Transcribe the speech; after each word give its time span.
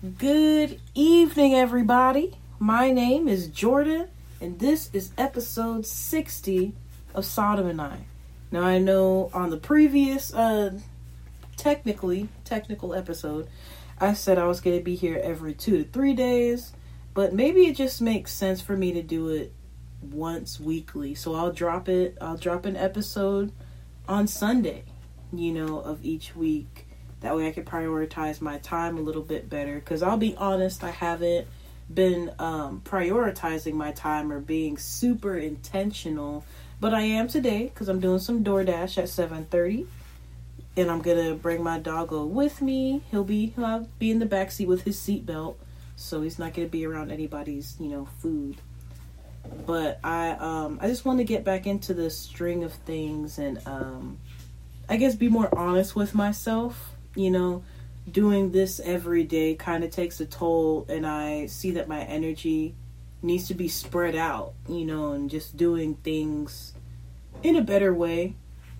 Good 0.00 0.80
evening, 0.94 1.52
everybody. 1.52 2.38
My 2.58 2.90
name 2.90 3.28
is 3.28 3.48
Jordan, 3.48 4.08
and 4.40 4.58
this 4.58 4.88
is 4.94 5.12
episode 5.18 5.84
60 5.84 6.72
of 7.12 7.26
Sodom 7.26 7.66
and 7.66 7.82
I. 7.82 8.06
Now, 8.50 8.62
I 8.62 8.78
know 8.78 9.28
on 9.34 9.50
the 9.50 9.58
previous, 9.58 10.32
uh, 10.32 10.78
technically, 11.58 12.30
technical 12.46 12.94
episode, 12.94 13.46
I 14.00 14.14
said 14.14 14.38
I 14.38 14.46
was 14.46 14.62
going 14.62 14.78
to 14.78 14.82
be 14.82 14.94
here 14.94 15.20
every 15.22 15.52
two 15.52 15.84
to 15.84 15.84
three 15.84 16.14
days, 16.14 16.72
but 17.12 17.34
maybe 17.34 17.66
it 17.66 17.76
just 17.76 18.00
makes 18.00 18.32
sense 18.32 18.62
for 18.62 18.78
me 18.78 18.94
to 18.94 19.02
do 19.02 19.28
it 19.28 19.52
once 20.00 20.58
weekly. 20.58 21.14
So 21.14 21.34
I'll 21.34 21.52
drop 21.52 21.90
it, 21.90 22.16
I'll 22.22 22.38
drop 22.38 22.64
an 22.64 22.76
episode 22.78 23.52
on 24.08 24.28
Sunday, 24.28 24.84
you 25.30 25.52
know, 25.52 25.78
of 25.78 26.02
each 26.02 26.34
week 26.34 26.86
that 27.20 27.36
way 27.36 27.48
I 27.48 27.52
can 27.52 27.64
prioritize 27.64 28.40
my 28.40 28.58
time 28.58 28.96
a 28.96 29.00
little 29.00 29.22
bit 29.22 29.48
better. 29.48 29.74
Because 29.74 30.02
I'll 30.02 30.16
be 30.16 30.34
honest, 30.36 30.82
I 30.82 30.90
haven't 30.90 31.46
been 31.92 32.32
um, 32.38 32.82
prioritizing 32.84 33.74
my 33.74 33.92
time 33.92 34.32
or 34.32 34.40
being 34.40 34.78
super 34.78 35.36
intentional. 35.36 36.44
But 36.80 36.94
I 36.94 37.02
am 37.02 37.28
today 37.28 37.64
because 37.64 37.88
I'm 37.88 38.00
doing 38.00 38.20
some 38.20 38.42
DoorDash 38.42 38.96
at 38.96 39.08
7:30, 39.08 39.86
and 40.76 40.90
I'm 40.90 41.02
gonna 41.02 41.34
bring 41.34 41.62
my 41.62 41.78
doggo 41.78 42.24
with 42.24 42.62
me. 42.62 43.02
He'll 43.10 43.24
be 43.24 43.52
he'll 43.54 43.86
be 43.98 44.10
in 44.10 44.18
the 44.18 44.26
back 44.26 44.50
seat 44.50 44.66
with 44.66 44.82
his 44.84 44.96
seatbelt, 44.96 45.56
so 45.96 46.22
he's 46.22 46.38
not 46.38 46.54
gonna 46.54 46.68
be 46.68 46.86
around 46.86 47.10
anybody's 47.10 47.76
you 47.78 47.88
know 47.88 48.08
food. 48.20 48.56
But 49.66 50.00
I 50.02 50.30
um 50.30 50.78
I 50.80 50.88
just 50.88 51.04
want 51.04 51.18
to 51.18 51.24
get 51.24 51.44
back 51.44 51.66
into 51.66 51.92
the 51.92 52.08
string 52.08 52.64
of 52.64 52.72
things 52.72 53.38
and 53.38 53.60
um 53.66 54.18
I 54.88 54.96
guess 54.96 55.14
be 55.14 55.28
more 55.28 55.54
honest 55.56 55.94
with 55.94 56.14
myself 56.14 56.89
you 57.14 57.30
know, 57.30 57.64
doing 58.10 58.52
this 58.52 58.80
every 58.80 59.24
day 59.24 59.54
kind 59.54 59.84
of 59.84 59.90
takes 59.90 60.20
a 60.20 60.26
toll, 60.26 60.86
and 60.88 61.06
I 61.06 61.46
see 61.46 61.72
that 61.72 61.88
my 61.88 62.02
energy 62.02 62.74
needs 63.22 63.48
to 63.48 63.54
be 63.54 63.68
spread 63.68 64.16
out, 64.16 64.54
you 64.68 64.84
know, 64.84 65.12
and 65.12 65.30
just 65.30 65.56
doing 65.56 65.94
things 65.96 66.72
in 67.42 67.56
a 67.56 67.62
better 67.62 67.92
way. 67.92 68.34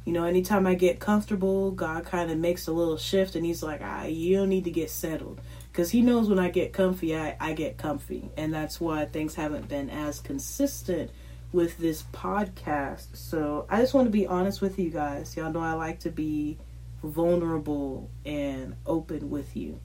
You 0.04 0.14
know, 0.14 0.24
anytime 0.24 0.66
I 0.66 0.74
get 0.74 0.98
comfortable, 0.98 1.70
God 1.72 2.06
kind 2.06 2.30
of 2.30 2.38
makes 2.38 2.66
a 2.66 2.72
little 2.72 2.96
shift, 2.96 3.36
and 3.36 3.44
He's 3.44 3.62
like, 3.62 3.80
ah, 3.82 4.04
you 4.04 4.36
don't 4.36 4.48
need 4.48 4.64
to 4.64 4.70
get 4.70 4.90
settled. 4.90 5.40
Because 5.70 5.90
He 5.90 6.00
knows 6.00 6.28
when 6.28 6.38
I 6.38 6.50
get 6.50 6.72
comfy, 6.72 7.16
I, 7.16 7.36
I 7.38 7.52
get 7.52 7.76
comfy. 7.76 8.30
And 8.36 8.52
that's 8.52 8.80
why 8.80 9.04
things 9.04 9.34
haven't 9.34 9.68
been 9.68 9.90
as 9.90 10.20
consistent 10.20 11.10
with 11.52 11.76
this 11.78 12.04
podcast. 12.12 13.08
So 13.14 13.66
I 13.68 13.80
just 13.80 13.92
want 13.92 14.06
to 14.06 14.10
be 14.10 14.26
honest 14.26 14.60
with 14.60 14.78
you 14.78 14.90
guys. 14.90 15.36
Y'all 15.36 15.52
know 15.52 15.60
I 15.60 15.74
like 15.74 16.00
to 16.00 16.10
be 16.10 16.58
vulnerable 17.02 18.10
and 18.24 18.76
open 18.86 19.30
with 19.30 19.56
you. 19.56 19.80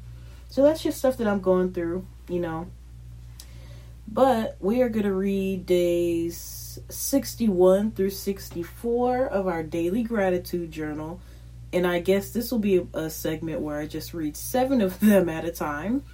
So 0.50 0.64
that's 0.64 0.84
just 0.84 0.98
stuff 0.98 1.18
that 1.18 1.28
I'm 1.28 1.42
going 1.42 1.74
through, 1.74 2.06
you 2.30 2.40
know. 2.40 2.68
But 4.08 4.58
we 4.60 4.82
are 4.82 4.90
going 4.90 5.06
to 5.06 5.14
read 5.14 5.66
days 5.66 6.80
61 6.90 7.92
through 7.92 8.12
64 8.12 9.26
of 9.26 9.48
our 9.48 9.64
daily 9.64 10.04
gratitude 10.04 10.72
journal. 10.72 11.20
And 11.74 11.86
I 11.86 12.00
guess 12.00 12.30
this 12.30 12.52
will 12.52 12.60
be 12.60 12.88
a, 12.94 13.10
segment 13.10 13.62
where 13.62 13.80
I 13.80 13.88
just 13.88 14.14
read 14.14 14.38
seven 14.38 14.82
of 14.82 15.00
them 15.02 15.30
at 15.30 15.46
a 15.46 15.52
time. 15.52 16.04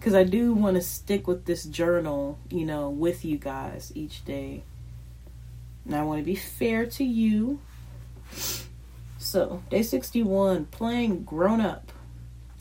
Because 0.00 0.14
I 0.14 0.24
do 0.24 0.54
want 0.54 0.76
to 0.76 0.80
stick 0.80 1.28
with 1.28 1.44
this 1.44 1.62
journal, 1.62 2.38
you 2.48 2.64
know, 2.64 2.88
with 2.88 3.22
you 3.22 3.36
guys 3.36 3.92
each 3.94 4.24
day. 4.24 4.62
And 5.84 5.94
I 5.94 6.04
want 6.04 6.20
to 6.20 6.24
be 6.24 6.36
fair 6.36 6.86
to 6.86 7.04
you. 7.04 7.60
So, 9.30 9.62
day 9.70 9.84
61, 9.84 10.64
playing 10.72 11.22
grown 11.22 11.60
up. 11.60 11.92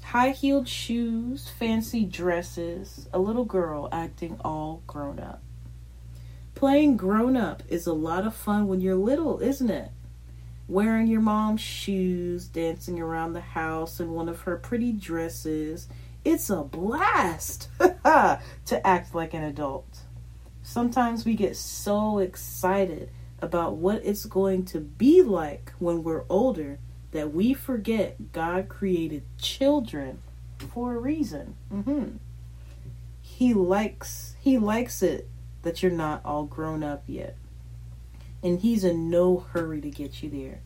High 0.04 0.30
heeled 0.30 0.68
shoes, 0.68 1.50
fancy 1.50 2.06
dresses, 2.06 3.10
a 3.12 3.18
little 3.18 3.44
girl 3.44 3.90
acting 3.92 4.40
all 4.46 4.84
grown 4.86 5.20
up. 5.20 5.42
Playing 6.54 6.96
grown 6.96 7.36
up 7.36 7.64
is 7.70 7.88
a 7.88 7.94
lot 7.94 8.28
of 8.28 8.36
fun 8.36 8.68
when 8.68 8.82
you're 8.82 8.94
little, 8.94 9.40
isn't 9.40 9.72
it? 9.72 9.90
Wearing 10.68 11.08
your 11.08 11.22
mom's 11.22 11.62
shoes, 11.62 12.46
dancing 12.46 13.00
around 13.00 13.34
the 13.34 13.42
house 13.42 14.00
in 14.00 14.12
one 14.12 14.30
of 14.30 14.42
her 14.42 14.56
pretty 14.56 14.92
dresses. 14.92 15.88
It's 16.24 16.52
a 16.52 16.62
blast 16.62 17.70
to 17.80 18.42
act 18.86 19.16
like 19.16 19.34
an 19.34 19.42
adult. 19.42 20.02
Sometimes 20.62 21.26
we 21.26 21.34
get 21.34 21.58
so 21.58 22.20
excited 22.20 23.10
about 23.42 23.76
what 23.76 24.06
it's 24.06 24.26
going 24.26 24.66
to 24.66 24.80
be 24.80 25.22
like 25.22 25.74
when 25.80 26.04
we're 26.04 26.26
older 26.30 26.80
that 27.12 27.34
we 27.34 27.54
forget 27.54 28.32
God 28.32 28.70
created 28.70 29.24
children 29.38 30.22
for 30.58 30.96
a 30.96 31.00
reason. 31.00 31.56
Mm-hmm. 31.74 32.18
He 33.22 33.54
likes 33.54 34.36
he 34.40 34.58
likes 34.58 35.02
it 35.02 35.28
that 35.62 35.82
you're 35.82 35.92
not 35.92 36.22
all 36.24 36.46
grown 36.46 36.84
up 36.84 37.04
yet. 37.08 37.36
And 38.42 38.60
he's 38.60 38.84
in 38.84 39.10
no 39.10 39.40
hurry 39.52 39.82
to 39.82 39.90
get 39.90 40.24
you 40.24 40.30
there. 40.30 40.62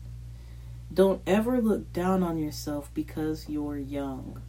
Don't 0.92 1.22
ever 1.26 1.60
look 1.60 1.92
down 1.92 2.22
on 2.22 2.38
yourself 2.38 2.90
because 2.94 3.48
you're 3.48 3.78
young. 3.78 4.40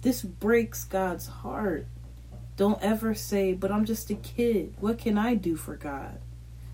This 0.00 0.22
breaks 0.22 0.84
God's 0.84 1.26
heart. 1.26 1.86
Don't 2.56 2.82
ever 2.82 3.14
say, 3.14 3.52
but 3.52 3.70
I'm 3.70 3.84
just 3.84 4.08
a 4.10 4.14
kid. 4.14 4.74
What 4.80 4.98
can 4.98 5.18
I 5.18 5.34
do 5.34 5.56
for 5.56 5.76
God? 5.76 6.18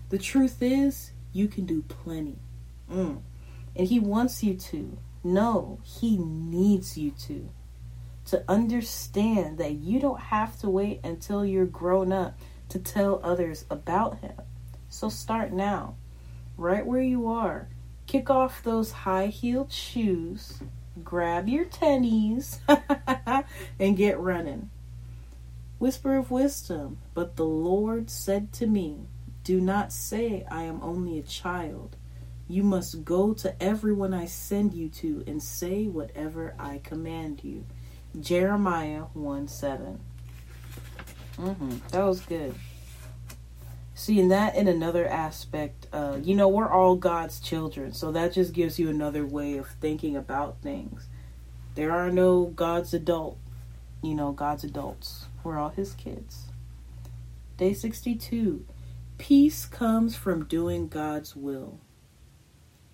The 0.09 0.17
truth 0.17 0.61
is, 0.61 1.11
you 1.33 1.47
can 1.47 1.65
do 1.65 1.81
plenty. 1.83 2.39
Mm. 2.91 3.21
And 3.75 3.87
He 3.87 3.99
wants 3.99 4.43
you 4.43 4.53
to. 4.55 4.97
No, 5.23 5.79
He 5.83 6.17
needs 6.17 6.97
you 6.97 7.11
to. 7.11 7.49
To 8.27 8.43
understand 8.47 9.57
that 9.57 9.73
you 9.73 9.99
don't 9.99 10.19
have 10.19 10.59
to 10.59 10.69
wait 10.69 11.01
until 11.03 11.45
you're 11.45 11.65
grown 11.65 12.11
up 12.11 12.37
to 12.69 12.79
tell 12.79 13.19
others 13.23 13.65
about 13.69 14.19
Him. 14.19 14.35
So 14.89 15.09
start 15.09 15.51
now, 15.51 15.95
right 16.57 16.85
where 16.85 17.01
you 17.01 17.27
are. 17.27 17.67
Kick 18.07 18.29
off 18.29 18.63
those 18.63 18.91
high 18.91 19.27
heeled 19.27 19.71
shoes, 19.71 20.61
grab 21.03 21.49
your 21.49 21.65
tennies, 21.65 22.59
and 23.79 23.97
get 23.97 24.17
running. 24.17 24.69
Whisper 25.77 26.15
of 26.15 26.31
wisdom, 26.31 26.99
but 27.13 27.35
the 27.35 27.45
Lord 27.45 28.09
said 28.09 28.53
to 28.53 28.65
me, 28.65 29.07
do 29.47 29.61
not 29.61 29.93
say, 29.93 30.45
I 30.51 30.63
am 30.63 30.83
only 30.83 31.17
a 31.17 31.21
child. 31.21 31.95
You 32.49 32.63
must 32.63 33.05
go 33.05 33.33
to 33.35 33.63
everyone 33.63 34.13
I 34.13 34.25
send 34.25 34.73
you 34.73 34.89
to 34.89 35.23
and 35.25 35.41
say 35.41 35.85
whatever 35.85 36.53
I 36.59 36.81
command 36.83 37.45
you. 37.45 37.63
Jeremiah 38.19 39.03
1 39.13 39.47
7. 39.47 40.01
Mm-hmm. 41.37 41.77
That 41.91 42.03
was 42.03 42.19
good. 42.19 42.55
Seeing 43.95 44.27
that 44.27 44.55
in 44.55 44.67
another 44.67 45.07
aspect, 45.07 45.87
uh, 45.93 46.17
you 46.21 46.35
know, 46.35 46.49
we're 46.49 46.69
all 46.69 46.97
God's 46.97 47.39
children, 47.39 47.93
so 47.93 48.11
that 48.11 48.33
just 48.33 48.51
gives 48.51 48.77
you 48.77 48.89
another 48.89 49.25
way 49.25 49.55
of 49.57 49.69
thinking 49.79 50.17
about 50.17 50.57
things. 50.61 51.07
There 51.75 51.93
are 51.93 52.11
no 52.11 52.47
God's 52.47 52.93
adult, 52.93 53.37
you 54.03 54.13
know, 54.13 54.33
God's 54.33 54.65
adults. 54.65 55.27
We're 55.41 55.57
all 55.57 55.69
His 55.69 55.93
kids. 55.93 56.47
Day 57.55 57.73
62 57.73 58.65
Peace 59.17 59.65
comes 59.65 60.15
from 60.15 60.45
doing 60.45 60.87
God's 60.87 61.35
will. 61.35 61.79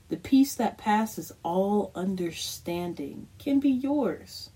The 0.07 0.15
peace 0.15 0.55
that 0.55 0.77
passes 0.77 1.33
all 1.43 1.91
understanding 1.95 3.27
can 3.37 3.59
be 3.59 3.69
yours. 3.69 4.49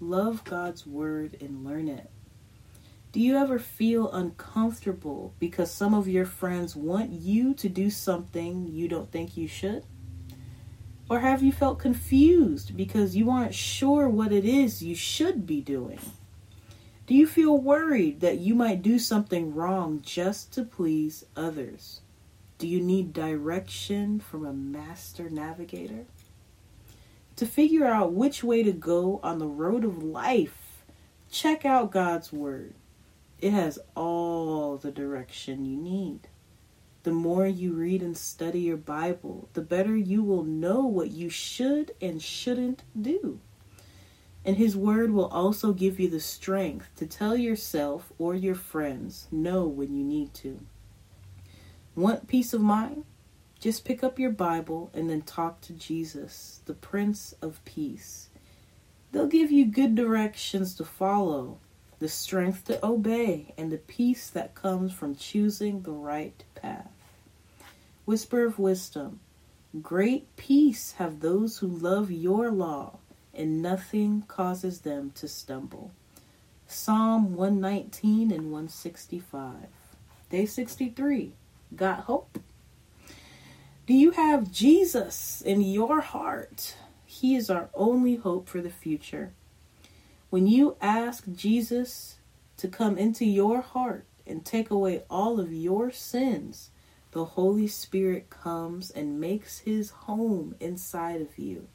Love 0.00 0.42
God's 0.42 0.84
word 0.84 1.36
and 1.40 1.64
learn 1.64 1.88
it. 1.88 2.10
Do 3.12 3.20
you 3.20 3.36
ever 3.36 3.60
feel 3.60 4.10
uncomfortable 4.10 5.32
because 5.38 5.70
some 5.70 5.94
of 5.94 6.08
your 6.08 6.24
friends 6.24 6.74
want 6.74 7.10
you 7.12 7.54
to 7.54 7.68
do 7.68 7.88
something 7.88 8.66
you 8.66 8.88
don't 8.88 9.12
think 9.12 9.36
you 9.36 9.46
should? 9.46 9.84
Or 11.08 11.20
have 11.20 11.42
you 11.42 11.52
felt 11.52 11.78
confused 11.78 12.76
because 12.76 13.14
you 13.14 13.30
aren't 13.30 13.54
sure 13.54 14.08
what 14.08 14.32
it 14.32 14.44
is 14.44 14.82
you 14.82 14.96
should 14.96 15.46
be 15.46 15.60
doing? 15.60 16.00
Do 17.04 17.14
you 17.14 17.26
feel 17.26 17.58
worried 17.58 18.20
that 18.20 18.38
you 18.38 18.54
might 18.54 18.80
do 18.80 18.98
something 18.98 19.54
wrong 19.54 20.00
just 20.02 20.52
to 20.52 20.64
please 20.64 21.24
others? 21.36 22.00
Do 22.58 22.68
you 22.68 22.80
need 22.80 23.12
direction 23.12 24.20
from 24.20 24.46
a 24.46 24.52
master 24.52 25.28
navigator? 25.28 26.06
To 27.36 27.46
figure 27.46 27.86
out 27.86 28.12
which 28.12 28.44
way 28.44 28.62
to 28.62 28.70
go 28.70 29.18
on 29.24 29.40
the 29.40 29.48
road 29.48 29.84
of 29.84 30.00
life, 30.00 30.84
check 31.28 31.64
out 31.64 31.90
God's 31.90 32.32
Word. 32.32 32.74
It 33.40 33.50
has 33.50 33.80
all 33.96 34.76
the 34.76 34.92
direction 34.92 35.64
you 35.64 35.76
need. 35.76 36.28
The 37.02 37.10
more 37.10 37.48
you 37.48 37.72
read 37.72 38.00
and 38.00 38.16
study 38.16 38.60
your 38.60 38.76
Bible, 38.76 39.48
the 39.54 39.60
better 39.60 39.96
you 39.96 40.22
will 40.22 40.44
know 40.44 40.86
what 40.86 41.10
you 41.10 41.28
should 41.28 41.96
and 42.00 42.22
shouldn't 42.22 42.84
do. 42.98 43.40
And 44.44 44.56
His 44.56 44.76
Word 44.76 45.12
will 45.12 45.28
also 45.28 45.72
give 45.72 46.00
you 46.00 46.08
the 46.08 46.20
strength 46.20 46.90
to 46.96 47.06
tell 47.06 47.36
yourself 47.36 48.12
or 48.18 48.34
your 48.34 48.54
friends 48.54 49.28
no 49.30 49.64
when 49.64 49.94
you 49.94 50.04
need 50.04 50.34
to. 50.34 50.60
Want 51.94 52.26
peace 52.26 52.52
of 52.52 52.60
mind? 52.60 53.04
Just 53.60 53.84
pick 53.84 54.02
up 54.02 54.18
your 54.18 54.30
Bible 54.30 54.90
and 54.92 55.08
then 55.08 55.22
talk 55.22 55.60
to 55.60 55.72
Jesus, 55.72 56.60
the 56.64 56.74
Prince 56.74 57.34
of 57.40 57.64
Peace. 57.64 58.28
They'll 59.12 59.28
give 59.28 59.52
you 59.52 59.66
good 59.66 59.94
directions 59.94 60.74
to 60.76 60.84
follow, 60.84 61.58
the 62.00 62.08
strength 62.08 62.64
to 62.64 62.84
obey, 62.84 63.54
and 63.56 63.70
the 63.70 63.78
peace 63.78 64.28
that 64.30 64.56
comes 64.56 64.92
from 64.92 65.14
choosing 65.14 65.82
the 65.82 65.92
right 65.92 66.42
path. 66.56 66.90
Whisper 68.04 68.44
of 68.44 68.58
wisdom 68.58 69.20
Great 69.80 70.34
peace 70.36 70.92
have 70.98 71.20
those 71.20 71.58
who 71.58 71.66
love 71.66 72.10
your 72.10 72.50
law, 72.50 72.98
and 73.34 73.62
nothing 73.62 74.22
causes 74.28 74.80
them 74.80 75.12
to 75.16 75.28
stumble. 75.28 75.92
Psalm 76.66 77.34
119 77.34 78.30
and 78.30 78.50
165. 78.50 79.54
Day 80.30 80.46
63. 80.46 81.32
Got 81.74 82.00
hope? 82.00 82.38
Do 83.86 83.94
you 83.94 84.12
have 84.12 84.52
Jesus 84.52 85.42
in 85.42 85.60
your 85.60 86.00
heart? 86.00 86.76
He 87.04 87.36
is 87.36 87.50
our 87.50 87.68
only 87.74 88.16
hope 88.16 88.48
for 88.48 88.60
the 88.60 88.70
future. 88.70 89.32
When 90.30 90.46
you 90.46 90.76
ask 90.80 91.24
Jesus 91.30 92.16
to 92.56 92.68
come 92.68 92.96
into 92.96 93.26
your 93.26 93.60
heart 93.60 94.06
and 94.26 94.44
take 94.44 94.70
away 94.70 95.02
all 95.10 95.38
of 95.38 95.52
your 95.52 95.90
sins, 95.90 96.70
the 97.10 97.24
Holy 97.26 97.66
Spirit 97.66 98.30
comes 98.30 98.90
and 98.90 99.20
makes 99.20 99.58
his 99.58 99.90
home 99.90 100.54
inside 100.58 101.20
of 101.20 101.38
you. 101.38 101.68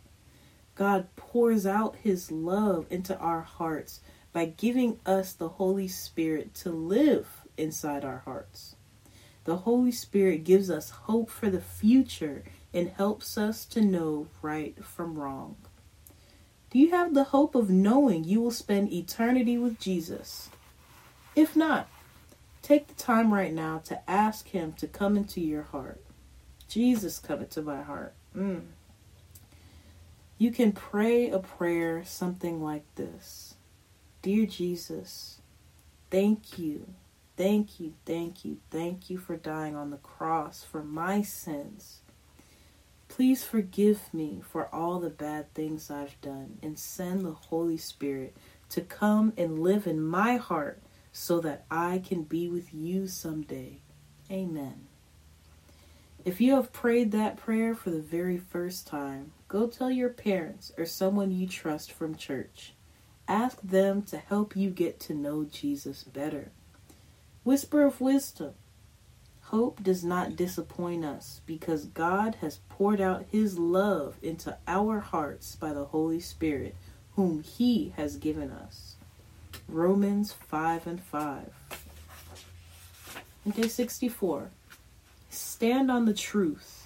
God 0.78 1.08
pours 1.16 1.66
out 1.66 1.96
his 2.04 2.32
love 2.32 2.86
into 2.92 3.18
our 3.18 3.42
hearts 3.42 4.00
by 4.32 4.46
giving 4.46 5.00
us 5.08 5.34
the 5.34 5.50
Holy 5.50 5.88
Spirit 5.88 6.54
to 6.54 6.70
live 6.70 7.28
inside 7.58 8.06
our 8.06 8.20
hearts. 8.20 8.76
The 9.46 9.58
Holy 9.58 9.92
Spirit 9.92 10.44
gives 10.44 10.70
us 10.70 10.92
hope 10.92 11.32
for 11.32 11.50
the 11.50 11.62
future 11.62 12.44
and 12.76 12.90
helps 12.90 13.40
us 13.40 13.66
to 13.66 13.82
know 13.82 14.28
right 14.44 14.78
from 14.86 15.18
wrong. 15.18 15.56
Do 16.70 16.78
you 16.78 16.92
have 16.92 17.16
the 17.16 17.24
hope 17.24 17.56
of 17.56 17.72
knowing 17.72 18.24
you 18.24 18.40
will 18.40 18.52
spend 18.52 18.94
eternity 18.94 19.58
with 19.58 19.80
Jesus? 19.80 20.52
If 21.36 21.56
not, 21.56 21.90
take 22.62 22.86
the 22.86 22.94
time 22.94 23.34
right 23.34 23.54
now 23.54 23.80
to 23.86 24.08
ask 24.08 24.50
Him 24.50 24.74
to 24.74 24.86
come 24.86 25.18
into 25.18 25.42
your 25.42 25.64
heart. 25.64 26.04
Jesus, 26.68 27.18
come 27.18 27.40
into 27.40 27.64
my 27.64 27.82
heart. 27.82 28.14
Mm. 28.36 28.62
You 30.38 30.52
can 30.52 30.72
pray 30.72 31.30
a 31.30 31.40
prayer 31.40 32.04
something 32.06 32.62
like 32.64 32.84
this 32.96 33.56
Dear 34.22 34.46
Jesus, 34.46 35.42
thank 36.12 36.60
you, 36.60 36.94
thank 37.36 37.80
you, 37.80 37.94
thank 38.06 38.46
you, 38.46 38.58
thank 38.70 39.10
you 39.10 39.18
for 39.18 39.36
dying 39.36 39.76
on 39.76 39.90
the 39.90 39.98
cross 39.98 40.64
for 40.64 40.84
my 40.84 41.22
sins. 41.24 42.02
Please 43.08 43.44
forgive 43.44 44.14
me 44.14 44.42
for 44.48 44.68
all 44.74 45.00
the 45.00 45.10
bad 45.10 45.52
things 45.54 45.90
I've 45.90 46.20
done 46.22 46.60
and 46.62 46.78
send 46.78 47.26
the 47.26 47.32
Holy 47.32 47.78
Spirit 47.78 48.36
to 48.70 48.82
come 48.82 49.34
and 49.38 49.60
live 49.60 49.88
in 49.88 50.06
my 50.06 50.36
heart 50.36 50.82
so 51.12 51.40
that 51.40 51.66
I 51.72 52.04
can 52.06 52.24
be 52.24 52.48
with 52.48 52.74
you 52.74 53.08
someday. 53.08 53.80
Amen. 54.30 54.88
If 56.26 56.42
you 56.42 56.56
have 56.56 56.74
prayed 56.74 57.12
that 57.14 57.38
prayer 57.38 57.74
for 57.74 57.90
the 57.90 58.02
very 58.02 58.38
first 58.38 58.86
time, 58.86 59.32
go 59.48 59.68
tell 59.68 59.92
your 59.92 60.10
parents 60.10 60.72
or 60.78 60.86
someone 60.86 61.32
you 61.32 61.48
trust 61.48 61.92
from 61.92 62.16
church. 62.16 62.74
Ask 63.28 63.62
them 63.62 64.02
to 64.04 64.18
help 64.18 64.56
you 64.56 64.70
get 64.70 65.00
to 65.02 65.14
know 65.14 65.44
Jesus 65.44 66.04
better. 66.04 66.52
Whisper 67.44 67.84
of 67.84 68.02
wisdom. 68.02 68.54
Hope 69.44 69.82
does 69.82 70.04
not 70.04 70.36
disappoint 70.36 71.06
us 71.06 71.40
because 71.46 71.86
God 71.86 72.36
has 72.42 72.60
poured 72.68 73.00
out 73.00 73.26
his 73.32 73.58
love 73.58 74.18
into 74.22 74.58
our 74.68 75.00
hearts 75.00 75.56
by 75.56 75.72
the 75.72 75.86
Holy 75.86 76.20
Spirit, 76.20 76.76
whom 77.16 77.44
he 77.44 77.94
has 77.96 78.18
given 78.18 78.52
us. 78.52 78.96
Romans 79.70 80.34
5 80.34 80.88
and 80.88 81.02
5. 81.02 81.50
day 83.56 83.68
64. 83.70 84.50
Stand 85.30 85.90
on 85.90 86.06
the 86.06 86.14
truth. 86.14 86.77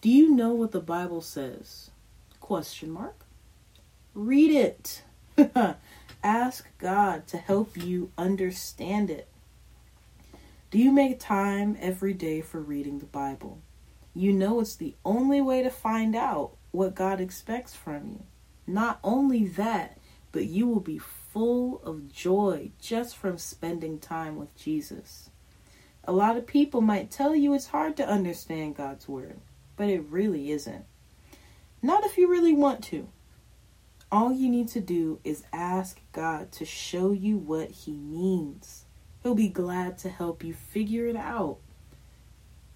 Do 0.00 0.08
you 0.08 0.34
know 0.34 0.54
what 0.54 0.72
the 0.72 0.80
Bible 0.80 1.20
says? 1.20 1.90
Question 2.40 2.90
mark. 2.90 3.26
Read 4.14 4.50
it. 4.50 5.02
Ask 6.24 6.66
God 6.78 7.26
to 7.28 7.36
help 7.36 7.76
you 7.76 8.10
understand 8.16 9.10
it. 9.10 9.28
Do 10.70 10.78
you 10.78 10.90
make 10.90 11.18
time 11.18 11.76
every 11.80 12.14
day 12.14 12.40
for 12.40 12.60
reading 12.60 13.00
the 13.00 13.06
Bible? 13.06 13.60
You 14.14 14.32
know 14.32 14.60
it's 14.60 14.74
the 14.74 14.94
only 15.04 15.40
way 15.40 15.62
to 15.62 15.70
find 15.70 16.16
out 16.16 16.52
what 16.70 16.94
God 16.94 17.20
expects 17.20 17.74
from 17.74 18.08
you. 18.08 18.22
Not 18.66 19.00
only 19.04 19.46
that, 19.48 19.98
but 20.32 20.46
you 20.46 20.66
will 20.66 20.80
be 20.80 20.98
full 20.98 21.82
of 21.84 22.12
joy 22.12 22.70
just 22.80 23.16
from 23.16 23.36
spending 23.36 23.98
time 23.98 24.36
with 24.36 24.56
Jesus. 24.56 25.30
A 26.04 26.12
lot 26.12 26.36
of 26.36 26.46
people 26.46 26.80
might 26.80 27.10
tell 27.10 27.34
you 27.34 27.52
it's 27.52 27.66
hard 27.68 27.96
to 27.98 28.08
understand 28.08 28.76
God's 28.76 29.08
Word, 29.08 29.40
but 29.80 29.88
it 29.88 30.04
really 30.10 30.50
isn't. 30.50 30.84
Not 31.80 32.04
if 32.04 32.18
you 32.18 32.30
really 32.30 32.52
want 32.52 32.84
to. 32.84 33.08
All 34.12 34.30
you 34.30 34.50
need 34.50 34.68
to 34.68 34.80
do 34.80 35.20
is 35.24 35.44
ask 35.54 35.98
God 36.12 36.52
to 36.52 36.66
show 36.66 37.12
you 37.12 37.38
what 37.38 37.70
He 37.70 37.92
means. 37.92 38.84
He'll 39.22 39.34
be 39.34 39.48
glad 39.48 39.96
to 40.00 40.10
help 40.10 40.44
you 40.44 40.52
figure 40.52 41.06
it 41.06 41.16
out. 41.16 41.60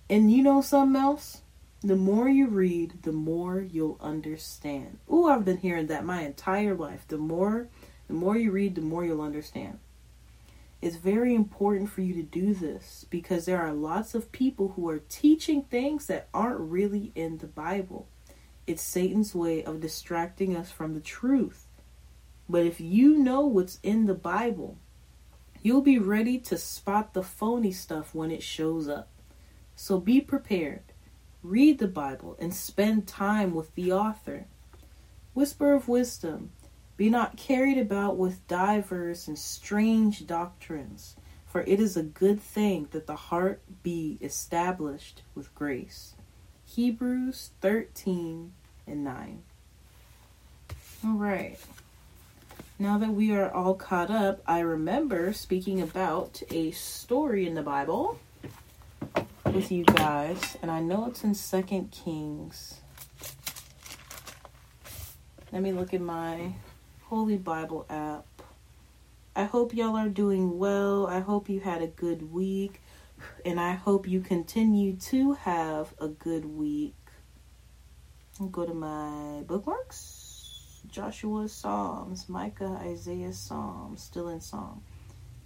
And 0.09 0.33
you 0.33 0.43
know 0.43 0.63
something 0.63 0.99
else? 0.99 1.43
The 1.83 1.95
more 1.95 2.27
you 2.27 2.47
read, 2.47 3.03
the 3.03 3.13
more 3.13 3.61
you'll 3.61 3.99
understand. 4.01 4.99
Oh, 5.07 5.29
I've 5.29 5.45
been 5.45 5.59
hearing 5.59 5.89
that 5.89 6.07
my 6.07 6.23
entire 6.23 6.75
life. 6.75 7.07
The 7.07 7.19
more 7.19 7.69
the 8.09 8.15
more 8.15 8.39
you 8.39 8.51
read, 8.51 8.77
the 8.77 8.81
more 8.81 9.05
you'll 9.05 9.21
understand. 9.21 9.79
It's 10.85 10.97
very 10.97 11.35
important 11.35 11.89
for 11.89 12.03
you 12.03 12.13
to 12.13 12.23
do 12.23 12.53
this 12.53 13.07
because 13.09 13.47
there 13.47 13.63
are 13.63 13.73
lots 13.73 14.15
of 14.15 14.31
people 14.33 14.75
who 14.77 14.87
are 14.91 14.99
teaching 15.09 15.63
things 15.63 16.09
that 16.09 16.29
aren't 16.35 16.61
really 16.61 17.11
in 17.15 17.39
the 17.39 17.47
Bible. 17.47 18.07
It's 18.67 18.83
Satan's 18.83 19.35
way 19.35 19.65
of 19.65 19.81
distracting 19.81 20.55
us 20.55 20.71
from 20.71 20.93
the 20.93 21.01
truth. 21.01 21.65
But 22.51 22.67
if 22.67 22.83
you 22.83 23.17
know 23.17 23.47
what's 23.47 23.81
in 23.83 24.05
the 24.05 24.13
Bible, 24.13 24.77
you'll 25.63 25.81
be 25.81 25.99
ready 25.99 26.37
to 26.41 26.59
spot 26.59 27.15
the 27.15 27.23
phony 27.23 27.73
stuff 27.73 28.15
when 28.15 28.31
it 28.31 28.43
shows 28.43 28.87
up. 28.87 29.09
So 29.75 29.99
be 29.99 30.21
prepared. 30.21 30.83
Read 31.43 31.79
the 31.79 31.89
Bible 31.89 32.37
and 32.39 32.53
spend 32.53 33.09
time 33.09 33.55
with 33.55 33.75
the 33.75 33.91
author. 33.91 34.49
Whisper 35.33 35.73
of 35.73 35.89
wisdom. 35.89 36.53
Be 36.97 37.11
not 37.11 37.37
carried 37.37 37.79
about 37.79 38.17
with 38.17 38.47
diverse 38.47 39.27
and 39.27 39.39
strange 39.39 40.27
doctrines, 40.27 41.17
for 41.45 41.63
it 41.63 41.81
is 41.81 41.97
a 41.97 42.05
good 42.05 42.41
thing 42.41 42.89
that 42.93 43.07
the 43.07 43.17
heart 43.17 43.63
be 43.83 44.19
established 44.21 45.23
with 45.35 45.55
grace. 45.55 46.15
Hebrews 46.65 47.51
13 47.61 48.53
and 48.87 49.05
9. 49.05 49.43
All 51.05 51.15
right. 51.15 51.59
Now 52.79 52.99
that 52.99 53.11
we 53.11 53.33
are 53.33 53.51
all 53.51 53.75
caught 53.75 54.11
up, 54.11 54.41
I 54.47 54.61
remember 54.61 55.33
speaking 55.33 55.81
about 55.81 56.43
a 56.51 56.71
story 56.73 57.47
in 57.47 57.55
the 57.55 57.63
Bible 57.63 58.19
with 59.47 59.71
you 59.71 59.85
guys, 59.85 60.57
and 60.63 60.71
I 60.71 60.81
know 60.81 61.07
it's 61.07 61.25
in 61.25 61.35
Second 61.35 61.91
Kings. 61.91 62.81
Let 65.53 65.63
me 65.63 65.73
look 65.73 65.95
at 65.95 66.01
my 66.01 66.55
Holy 67.15 67.37
Bible 67.37 67.87
app. 67.89 68.27
I 69.37 69.45
hope 69.45 69.73
y'all 69.73 69.95
are 69.95 70.09
doing 70.09 70.59
well. 70.59 71.07
I 71.07 71.21
hope 71.21 71.49
you 71.49 71.61
had 71.61 71.81
a 71.81 71.87
good 71.87 72.33
week 72.33 72.83
and 73.45 73.61
I 73.61 73.75
hope 73.75 74.09
you 74.09 74.21
continue 74.21 74.97
to 74.97 75.35
have 75.35 75.95
a 76.01 76.09
good 76.09 76.45
week. 76.45 76.97
I'll 78.41 78.49
go 78.49 78.67
to 78.67 78.75
my 78.75 79.45
bookmarks. 79.47 80.81
Joshua 80.89 81.49
Psalms, 81.49 82.29
Micah, 82.29 82.81
Isaiah 82.83 83.33
Psalms, 83.33 84.03
still 84.03 84.29
in 84.29 84.41
Psalm. 84.41 84.83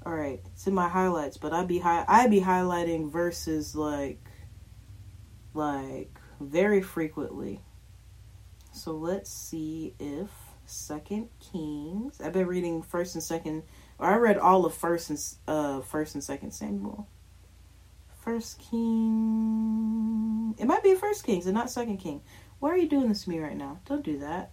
All 0.06 0.14
right, 0.14 0.40
it's 0.54 0.66
in 0.66 0.72
my 0.72 0.88
highlights, 0.88 1.36
but 1.36 1.52
I 1.52 1.66
be 1.66 1.80
hi- 1.80 2.06
I 2.08 2.28
be 2.28 2.40
highlighting 2.40 3.10
verses 3.10 3.76
like 3.76 4.24
like 5.52 6.18
very 6.40 6.80
frequently. 6.80 7.60
So 8.72 8.92
let's 8.92 9.30
see 9.30 9.92
if 9.98 10.30
Second 10.70 11.28
Kings. 11.40 12.20
I've 12.20 12.32
been 12.32 12.46
reading 12.46 12.82
First 12.82 13.14
and 13.14 13.22
Second, 13.22 13.62
or 13.98 14.06
I 14.06 14.16
read 14.16 14.38
all 14.38 14.66
of 14.66 14.74
First 14.74 15.10
and 15.10 15.18
uh 15.46 15.80
First 15.80 16.14
and 16.14 16.22
Second 16.22 16.52
Samuel. 16.52 17.08
First 18.20 18.58
King. 18.58 20.54
It 20.58 20.66
might 20.66 20.82
be 20.82 20.94
First 20.94 21.24
Kings 21.24 21.46
and 21.46 21.54
not 21.54 21.70
Second 21.70 21.98
King. 21.98 22.20
Why 22.58 22.70
are 22.70 22.76
you 22.76 22.88
doing 22.88 23.08
this 23.08 23.24
to 23.24 23.30
me 23.30 23.38
right 23.38 23.56
now? 23.56 23.80
Don't 23.86 24.04
do 24.04 24.18
that. 24.18 24.52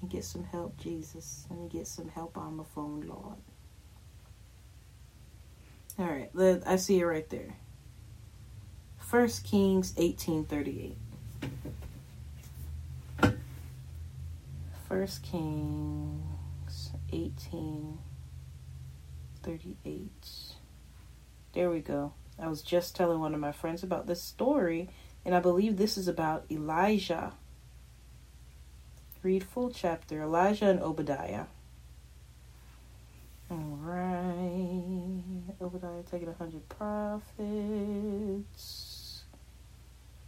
And 0.00 0.10
get 0.10 0.24
some 0.24 0.44
help, 0.44 0.76
Jesus. 0.76 1.46
Let 1.48 1.58
me 1.60 1.68
get 1.68 1.86
some 1.86 2.08
help 2.08 2.36
on 2.36 2.56
my 2.56 2.64
phone, 2.74 3.02
Lord. 3.02 3.36
All 5.98 6.06
right, 6.06 6.30
I 6.66 6.76
see 6.76 7.00
it 7.00 7.04
right 7.04 7.28
there. 7.28 7.56
First 8.98 9.44
Kings 9.44 9.94
1838. 9.96 10.96
First 14.90 15.22
Kings 15.22 16.90
18 17.12 17.96
38. 19.40 20.10
There 21.52 21.70
we 21.70 21.78
go. 21.78 22.12
I 22.36 22.48
was 22.48 22.60
just 22.60 22.96
telling 22.96 23.20
one 23.20 23.32
of 23.32 23.38
my 23.38 23.52
friends 23.52 23.84
about 23.84 24.08
this 24.08 24.20
story, 24.20 24.90
and 25.24 25.32
I 25.32 25.38
believe 25.38 25.76
this 25.76 25.96
is 25.96 26.08
about 26.08 26.46
Elijah. 26.50 27.34
Read 29.22 29.44
full 29.44 29.70
chapter 29.70 30.22
Elijah 30.22 30.70
and 30.70 30.82
Obadiah. 30.82 31.44
All 33.48 33.78
right. 33.80 35.22
Obadiah 35.62 36.02
taking 36.10 36.26
a 36.26 36.32
hundred 36.32 36.68
prophets. 36.68 37.30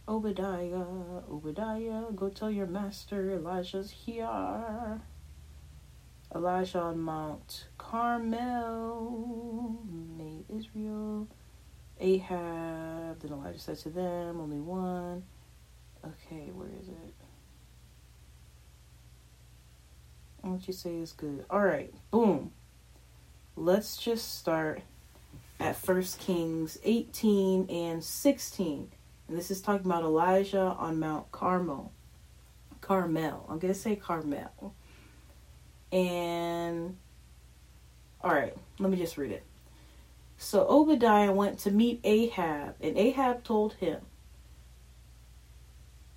Obadiah, 0.07 0.85
Obadiah, 1.31 2.03
go 2.13 2.29
tell 2.29 2.51
your 2.51 2.67
master 2.67 3.31
Elijah's 3.31 3.89
here. 3.89 4.99
Elijah 6.35 6.79
on 6.79 6.99
Mount 6.99 7.67
Carmel 7.77 9.11
made 10.17 10.43
Israel. 10.49 11.27
Ahab, 11.99 13.19
then 13.19 13.31
Elijah 13.31 13.59
said 13.59 13.77
to 13.77 13.89
them, 13.89 14.41
only 14.41 14.59
one. 14.59 15.23
Okay, 16.05 16.51
where 16.53 16.69
is 16.81 16.89
it? 16.89 17.13
What 20.41 20.67
you 20.67 20.73
say 20.73 20.97
is 20.97 21.13
good. 21.13 21.45
All 21.49 21.63
right, 21.63 21.93
boom. 22.11 22.51
Let's 23.55 23.95
just 23.95 24.37
start 24.37 24.81
at 25.61 25.77
First 25.77 26.19
Kings 26.19 26.77
18 26.83 27.69
and 27.69 28.03
16. 28.03 28.91
And 29.27 29.37
this 29.37 29.51
is 29.51 29.61
talking 29.61 29.85
about 29.85 30.03
Elijah 30.03 30.75
on 30.77 30.99
Mount 30.99 31.31
Carmel. 31.31 31.91
Carmel. 32.81 33.45
I'm 33.49 33.59
going 33.59 33.73
to 33.73 33.79
say 33.79 33.95
Carmel. 33.95 34.75
And, 35.91 36.97
all 38.21 38.31
right, 38.31 38.55
let 38.79 38.91
me 38.91 38.97
just 38.97 39.17
read 39.17 39.31
it. 39.31 39.43
So 40.37 40.67
Obadiah 40.67 41.31
went 41.31 41.59
to 41.59 41.71
meet 41.71 42.01
Ahab, 42.03 42.75
and 42.81 42.97
Ahab 42.97 43.43
told 43.43 43.73
him. 43.75 44.01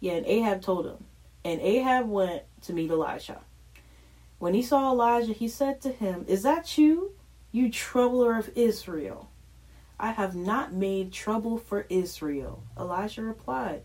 Yeah, 0.01 0.15
and 0.15 0.27
Ahab 0.27 0.63
told 0.63 0.87
him. 0.87 1.05
And 1.45 1.61
Ahab 1.61 2.09
went 2.09 2.43
to 2.63 2.73
meet 2.73 2.91
Elijah. 2.91 3.41
When 4.39 4.53
he 4.53 4.63
saw 4.63 4.91
Elijah, 4.91 5.33
he 5.33 5.49
said 5.49 5.81
to 5.83 5.93
him, 5.93 6.25
Is 6.29 6.43
that 6.43 6.77
you, 6.77 7.13
you 7.53 7.71
troubler 7.71 8.37
of 8.37 8.51
Israel? 8.55 9.31
I 9.99 10.12
have 10.12 10.35
not 10.35 10.75
made 10.75 11.11
trouble 11.11 11.57
for 11.57 11.87
Israel. 11.88 12.62
Elijah 12.79 13.23
replied, 13.23 13.83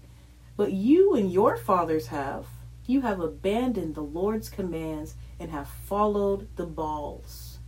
But 0.57 0.73
you 0.73 1.15
and 1.15 1.31
your 1.31 1.55
fathers 1.55 2.07
have. 2.07 2.47
You 2.85 3.01
have 3.01 3.21
abandoned 3.21 3.95
the 3.95 4.03
Lord's 4.03 4.49
commands 4.49 5.15
and 5.39 5.51
have 5.51 5.69
followed 5.69 6.49
the 6.57 6.65
Baals. 6.65 7.59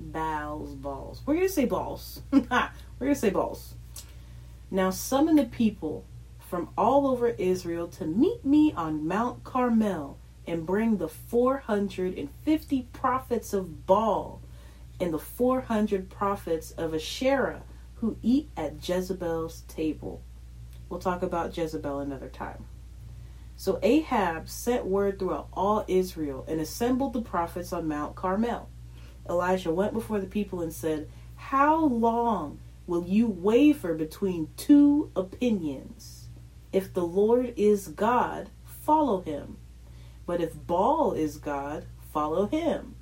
Baals, 0.00 0.74
balls. 0.74 1.22
We're 1.24 1.34
going 1.34 1.46
to 1.46 1.52
say 1.52 1.64
balls. 1.64 2.22
We're 2.30 2.40
going 2.50 3.14
to 3.14 3.14
say 3.14 3.30
balls. 3.30 3.74
Now 4.70 4.90
summon 4.90 5.36
the 5.36 5.44
people 5.44 6.04
from 6.40 6.70
all 6.76 7.06
over 7.06 7.28
Israel 7.28 7.86
to 7.88 8.04
meet 8.04 8.44
me 8.44 8.72
on 8.76 9.06
Mount 9.06 9.44
Carmel 9.44 10.18
and 10.44 10.66
bring 10.66 10.96
the 10.96 11.08
450 11.08 12.82
prophets 12.92 13.52
of 13.52 13.86
Baal 13.86 14.40
and 14.98 15.14
the 15.14 15.18
400 15.18 16.10
prophets 16.10 16.72
of 16.72 16.94
Asherah 16.94 17.62
who 17.96 18.16
eat 18.22 18.48
at 18.56 18.86
Jezebel's 18.86 19.62
table. 19.62 20.22
We'll 20.88 21.00
talk 21.00 21.22
about 21.22 21.56
Jezebel 21.56 21.98
another 22.00 22.28
time. 22.28 22.66
So 23.56 23.78
Ahab 23.82 24.48
sent 24.48 24.84
word 24.84 25.18
throughout 25.18 25.48
all 25.52 25.84
Israel 25.88 26.44
and 26.46 26.60
assembled 26.60 27.14
the 27.14 27.22
prophets 27.22 27.72
on 27.72 27.88
Mount 27.88 28.14
Carmel. 28.14 28.68
Elijah 29.28 29.72
went 29.72 29.94
before 29.94 30.20
the 30.20 30.26
people 30.26 30.60
and 30.60 30.72
said, 30.72 31.08
How 31.36 31.84
long 31.84 32.60
will 32.86 33.04
you 33.04 33.26
waver 33.26 33.94
between 33.94 34.50
two 34.56 35.10
opinions? 35.16 36.28
If 36.72 36.92
the 36.92 37.04
Lord 37.04 37.54
is 37.56 37.88
God, 37.88 38.50
follow 38.64 39.22
him. 39.22 39.56
But 40.26 40.40
if 40.40 40.54
Baal 40.66 41.12
is 41.12 41.38
God, 41.38 41.86
follow 42.12 42.46
him. 42.46 42.94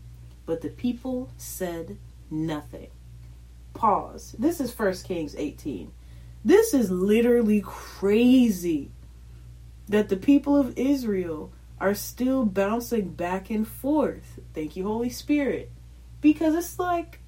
But 0.46 0.60
the 0.60 0.68
people 0.68 1.30
said 1.36 1.98
nothing. 2.30 2.90
Pause. 3.74 4.36
This 4.38 4.60
is 4.60 4.76
1 4.76 4.94
Kings 5.04 5.34
18. 5.36 5.92
This 6.44 6.74
is 6.74 6.90
literally 6.90 7.60
crazy 7.60 8.90
that 9.88 10.08
the 10.08 10.16
people 10.16 10.56
of 10.56 10.78
Israel 10.78 11.52
are 11.80 11.94
still 11.94 12.46
bouncing 12.46 13.10
back 13.10 13.50
and 13.50 13.66
forth. 13.66 14.38
Thank 14.54 14.76
you, 14.76 14.84
Holy 14.84 15.10
Spirit 15.10 15.70
because 16.24 16.54
it's 16.54 16.78
like 16.78 17.20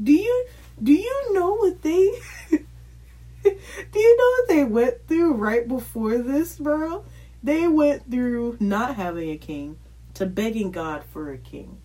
do 0.00 0.12
you 0.12 0.46
do 0.80 0.92
you 0.92 1.34
know 1.34 1.54
what 1.54 1.82
they 1.82 2.08
do 2.52 3.98
you 3.98 4.16
know 4.16 4.30
what 4.38 4.48
they 4.48 4.62
went 4.62 5.08
through 5.08 5.34
right 5.34 5.66
before 5.66 6.16
this 6.18 6.56
bro 6.56 7.04
they 7.42 7.66
went 7.66 8.08
through 8.08 8.56
not 8.60 8.94
having 8.94 9.28
a 9.28 9.36
king 9.36 9.76
to 10.14 10.24
begging 10.24 10.70
god 10.70 11.02
for 11.02 11.32
a 11.32 11.36
king 11.36 11.76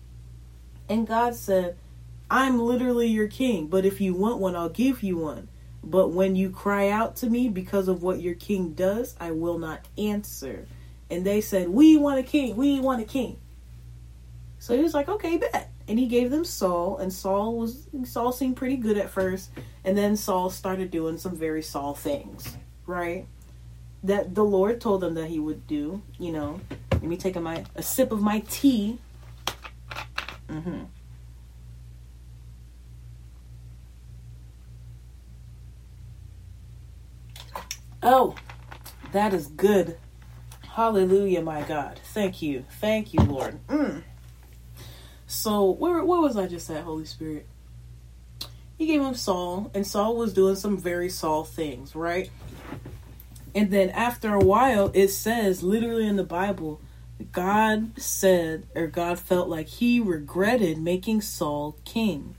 and 0.88 1.08
god 1.08 1.34
said 1.34 1.76
i'm 2.30 2.58
literally 2.58 3.08
your 3.08 3.28
king 3.28 3.66
but 3.66 3.84
if 3.84 4.00
you 4.00 4.14
want 4.14 4.38
one 4.38 4.56
i'll 4.56 4.68
give 4.68 5.02
you 5.02 5.16
one 5.16 5.48
but 5.82 6.08
when 6.08 6.36
you 6.36 6.50
cry 6.50 6.90
out 6.90 7.16
to 7.16 7.28
me 7.28 7.48
because 7.48 7.88
of 7.88 8.02
what 8.02 8.20
your 8.20 8.34
king 8.34 8.72
does 8.72 9.16
i 9.20 9.30
will 9.30 9.58
not 9.58 9.80
answer 9.98 10.66
and 11.10 11.24
they 11.24 11.40
said 11.40 11.68
we 11.68 11.96
want 11.96 12.18
a 12.18 12.22
king 12.22 12.56
we 12.56 12.80
want 12.80 13.00
a 13.00 13.04
king 13.04 13.38
so 14.58 14.76
he 14.76 14.82
was 14.82 14.94
like 14.94 15.08
okay 15.08 15.36
bet 15.36 15.70
and 15.90 15.98
he 15.98 16.06
gave 16.06 16.30
them 16.30 16.44
Saul, 16.44 16.98
and 16.98 17.12
Saul 17.12 17.56
was 17.56 17.88
Saul 18.04 18.30
seemed 18.30 18.56
pretty 18.56 18.76
good 18.76 18.96
at 18.96 19.10
first, 19.10 19.50
and 19.84 19.98
then 19.98 20.16
Saul 20.16 20.48
started 20.48 20.92
doing 20.92 21.18
some 21.18 21.34
very 21.34 21.64
Saul 21.64 21.94
things, 21.94 22.56
right? 22.86 23.26
That 24.04 24.36
the 24.36 24.44
Lord 24.44 24.80
told 24.80 25.02
him 25.02 25.14
that 25.14 25.26
he 25.26 25.40
would 25.40 25.66
do. 25.66 26.00
You 26.16 26.30
know, 26.30 26.60
let 26.92 27.02
me 27.02 27.16
take 27.16 27.34
a 27.34 27.40
my 27.40 27.64
a 27.74 27.82
sip 27.82 28.12
of 28.12 28.22
my 28.22 28.44
tea. 28.48 28.98
Mm-hmm. 30.48 30.84
Oh, 38.02 38.34
that 39.12 39.34
is 39.34 39.48
good. 39.48 39.98
Hallelujah, 40.68 41.42
my 41.42 41.62
God. 41.62 42.00
Thank 42.12 42.40
you. 42.42 42.64
Thank 42.80 43.12
you, 43.12 43.20
Lord. 43.22 43.58
Mm. 43.66 44.02
So 45.26 45.70
where 45.70 46.04
where 46.04 46.20
was 46.20 46.36
I 46.36 46.46
just 46.46 46.70
at, 46.70 46.84
Holy 46.84 47.04
Spirit? 47.04 47.46
He 48.78 48.86
gave 48.86 49.02
him 49.02 49.14
Saul, 49.14 49.70
and 49.74 49.86
Saul 49.86 50.16
was 50.16 50.32
doing 50.32 50.56
some 50.56 50.78
very 50.78 51.10
Saul 51.10 51.44
things, 51.44 51.94
right? 51.94 52.30
And 53.54 53.70
then 53.70 53.90
after 53.90 54.32
a 54.34 54.40
while, 54.40 54.90
it 54.94 55.08
says 55.08 55.62
literally 55.62 56.06
in 56.06 56.16
the 56.16 56.24
Bible, 56.24 56.80
God 57.32 58.00
said, 58.00 58.66
or 58.74 58.86
God 58.86 59.18
felt 59.18 59.48
like 59.48 59.68
he 59.68 60.00
regretted 60.00 60.78
making 60.78 61.20
Saul 61.20 61.76
king. 61.84 62.36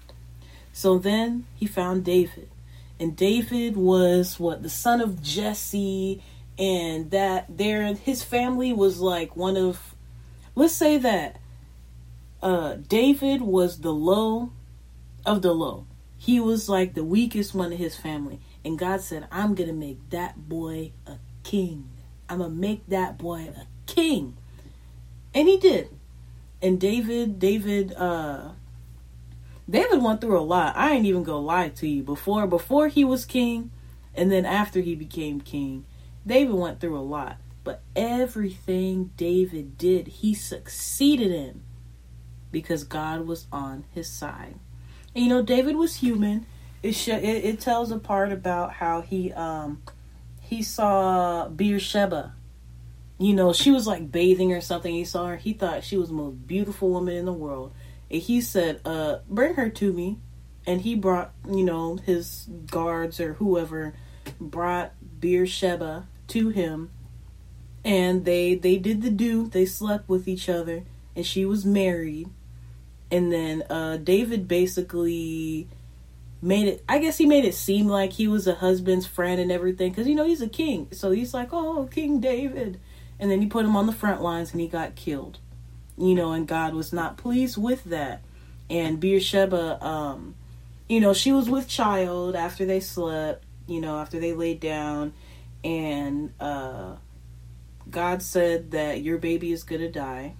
So 0.74 0.98
then 0.98 1.46
he 1.56 1.68
found 1.68 2.04
David. 2.04 2.50
And 3.02 3.16
David 3.16 3.76
was 3.76 4.40
what 4.40 4.62
the 4.62 4.70
son 4.70 5.02
of 5.02 5.24
Jesse, 5.24 6.22
and 6.60 7.10
that 7.10 7.48
there 7.50 7.96
his 7.96 8.22
family 8.22 8.72
was 8.72 9.00
like 9.00 9.36
one 9.36 9.58
of 9.58 9.96
let's 10.54 10.76
say 10.76 11.00
that 11.00 11.40
uh, 12.44 12.76
David 12.76 13.42
was 13.42 13.80
the 13.80 13.92
low 13.92 14.52
of 15.26 15.42
the 15.42 15.52
low. 15.52 15.88
He 16.16 16.40
was 16.40 16.70
like 16.70 16.94
the 16.94 17.04
weakest 17.04 17.56
one 17.56 17.74
of 17.74 17.80
his 17.80 17.96
family. 17.96 18.40
And 18.64 18.78
God 18.78 19.02
said, 19.02 19.28
I'm 19.32 19.56
going 19.56 19.70
to 19.70 19.76
make 19.76 20.12
that 20.12 20.48
boy 20.48 20.92
a 21.08 21.18
king. 21.44 21.90
I'm 22.30 22.38
going 22.38 22.52
to 22.52 22.56
make 22.56 22.88
that 22.88 23.18
boy 23.18 23.50
a 23.56 23.66
king. 23.88 24.38
And 25.34 25.48
he 25.48 25.58
did. 25.58 25.90
And 26.62 26.80
David, 26.80 27.40
David, 27.40 27.94
uh, 27.94 28.50
David 29.72 30.04
went 30.04 30.20
through 30.20 30.38
a 30.38 30.42
lot. 30.42 30.76
I 30.76 30.92
ain't 30.92 31.06
even 31.06 31.24
gonna 31.24 31.40
lie 31.40 31.70
to 31.70 31.88
you. 31.88 32.04
Before, 32.04 32.46
before 32.46 32.90
he 32.90 33.06
was 33.06 33.24
king, 33.24 33.72
and 34.14 34.30
then 34.30 34.46
after 34.46 34.82
he 34.82 34.96
became 34.96 35.40
king, 35.40 35.86
David 36.28 36.56
went 36.56 36.82
through 36.82 36.98
a 36.98 37.02
lot. 37.02 37.38
But 37.64 37.82
everything 37.96 39.12
David 39.16 39.78
did, 39.78 40.08
he 40.08 40.34
succeeded 40.34 41.32
in 41.32 41.64
because 42.52 42.84
God 42.84 43.26
was 43.26 43.48
on 43.52 43.86
his 43.94 44.10
side. 44.10 44.56
And, 45.16 45.24
you 45.24 45.30
know, 45.30 45.42
David 45.42 45.78
was 45.78 45.96
human. 45.98 46.46
It, 46.84 46.94
sh- 46.94 47.10
it, 47.10 47.24
it 47.24 47.60
tells 47.62 47.92
a 47.92 47.98
part 48.00 48.32
about 48.32 48.74
how 48.74 49.02
he 49.02 49.32
um 49.34 49.82
he 50.42 50.64
saw 50.64 51.48
Beersheba. 51.48 52.34
You 53.20 53.34
know, 53.34 53.54
she 53.54 53.72
was 53.72 53.88
like 53.88 54.12
bathing 54.12 54.52
or 54.52 54.60
something. 54.60 54.94
He 54.94 55.06
saw 55.06 55.28
her. 55.28 55.38
He 55.38 55.54
thought 55.54 55.84
she 55.84 55.96
was 55.96 56.10
the 56.10 56.16
most 56.16 56.46
beautiful 56.46 56.90
woman 56.90 57.16
in 57.16 57.26
the 57.26 57.32
world. 57.32 57.72
And 58.12 58.22
he 58.22 58.42
said, 58.42 58.82
"Uh, 58.86 59.20
bring 59.30 59.56
her 59.56 59.70
to 59.70 59.94
me." 59.94 60.18
And 60.68 60.82
he 60.82 60.94
brought, 60.96 61.34
you 61.50 61.64
know, 61.64 61.96
his 61.96 62.48
guards 62.70 63.20
or 63.20 63.34
whoever 63.34 63.96
brought 64.40 64.92
Beersheba 65.20 66.08
to 66.28 66.50
him. 66.50 66.92
and 67.84 68.26
they 68.26 68.56
they 68.56 68.78
did 68.78 69.02
the 69.02 69.10
do. 69.10 69.48
They 69.48 69.66
slept 69.66 70.08
with 70.08 70.28
each 70.28 70.50
other, 70.50 70.84
and 71.16 71.26
she 71.26 71.46
was 71.46 71.66
married. 71.66 72.30
And 73.10 73.32
then 73.32 73.64
uh, 73.70 73.98
David 73.98 74.48
basically 74.48 75.68
made 76.42 76.68
it. 76.68 76.84
I 76.88 77.00
guess 77.00 77.18
he 77.18 77.26
made 77.26 77.46
it 77.46 77.56
seem 77.56 77.88
like 77.88 78.14
he 78.14 78.28
was 78.28 78.48
a 78.48 78.56
husband's 78.56 79.08
friend 79.08 79.42
and 79.42 79.52
everything, 79.52 79.92
because 79.92 80.08
you 80.08 80.16
know 80.16 80.26
he's 80.26 80.42
a 80.42 80.48
king. 80.50 80.88
So 80.92 81.12
he's 81.12 81.34
like, 81.34 81.50
"Oh, 81.52 81.88
King 81.92 82.20
David," 82.20 82.80
and 83.20 83.32
then 83.32 83.42
he 83.42 83.48
put 83.48 83.66
him 83.66 83.76
on 83.76 83.88
the 83.88 83.94
front 83.94 84.22
lines, 84.22 84.52
and 84.52 84.62
he 84.62 84.68
got 84.68 84.96
killed. 84.96 85.40
You 86.02 86.16
know, 86.16 86.32
and 86.32 86.48
God 86.48 86.74
was 86.74 86.92
not 86.92 87.18
pleased 87.18 87.58
with 87.58 87.84
that. 87.86 88.24
And 88.72 89.00
Beersheba, 89.00 89.86
um, 89.86 90.34
you 90.90 91.00
know, 91.00 91.14
she 91.14 91.32
was 91.32 91.48
with 91.48 91.68
child 91.68 92.36
after 92.36 92.66
they 92.66 92.80
slept. 92.80 93.46
You 93.68 93.80
know, 93.80 94.00
after 94.00 94.20
they 94.20 94.34
laid 94.34 94.60
down, 94.60 95.14
and 95.64 96.34
uh, 96.40 96.96
God 97.90 98.24
said 98.24 98.72
that 98.72 99.02
your 99.02 99.20
baby 99.20 99.52
is 99.52 99.64
gonna 99.64 99.92
die. 99.92 100.34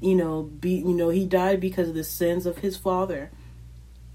You 0.00 0.14
know, 0.14 0.42
be 0.44 0.76
you 0.76 0.94
know 0.94 1.10
he 1.10 1.26
died 1.26 1.60
because 1.60 1.90
of 1.90 1.94
the 1.94 2.02
sins 2.02 2.46
of 2.46 2.58
his 2.58 2.78
father, 2.78 3.30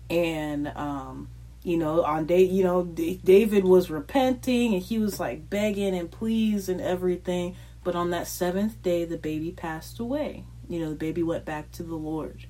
and 0.10 0.70
um, 0.70 1.30
you 1.62 1.78
know 1.78 2.04
on 2.04 2.26
day 2.26 2.44
you 2.44 2.64
know 2.64 2.84
D- 2.84 3.22
David 3.24 3.66
was 3.66 3.92
repenting 3.92 4.74
and 4.74 4.82
he 4.82 4.98
was 4.98 5.20
like 5.20 5.48
begging 5.48 5.96
and 5.96 6.10
pleas 6.10 6.68
and 6.70 6.82
everything. 6.82 7.56
But 7.84 7.96
on 7.96 8.10
that 8.10 8.28
seventh 8.28 8.82
day, 8.82 9.06
the 9.06 9.18
baby 9.18 9.52
passed 9.52 10.00
away. 10.00 10.44
You 10.70 10.80
know, 10.80 10.90
the 10.90 10.96
baby 10.96 11.24
went 11.24 11.46
back 11.46 11.72
to 11.74 11.84
the 11.84 11.96
Lord. 11.96 12.46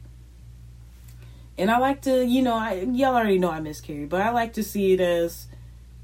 And 1.57 1.71
I 1.71 1.77
like 1.77 2.01
to, 2.01 2.25
you 2.25 2.41
know, 2.41 2.53
I 2.53 2.81
y'all 2.91 3.15
already 3.15 3.39
know 3.39 3.51
I 3.51 3.61
miscarried, 3.61 4.09
but 4.09 4.21
I 4.21 4.31
like 4.31 4.53
to 4.53 4.63
see 4.63 4.93
it 4.93 4.99
as 4.99 5.47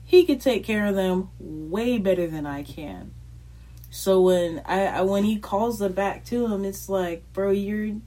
he 0.06 0.26
could 0.26 0.42
take 0.42 0.64
care 0.64 0.86
of 0.88 0.96
them 0.96 1.30
way 1.40 1.98
better 1.98 2.28
than 2.28 2.46
I 2.46 2.64
can. 2.64 3.14
So 3.90 4.22
when 4.22 4.62
I, 4.66 4.86
I 4.86 5.02
when 5.02 5.26
he 5.26 5.38
calls 5.38 5.80
them 5.80 5.92
back 5.92 6.24
to 6.26 6.48
him, 6.48 6.64
it's 6.64 6.88
like, 6.88 7.24
bro, 7.34 7.52
you're 7.52 7.98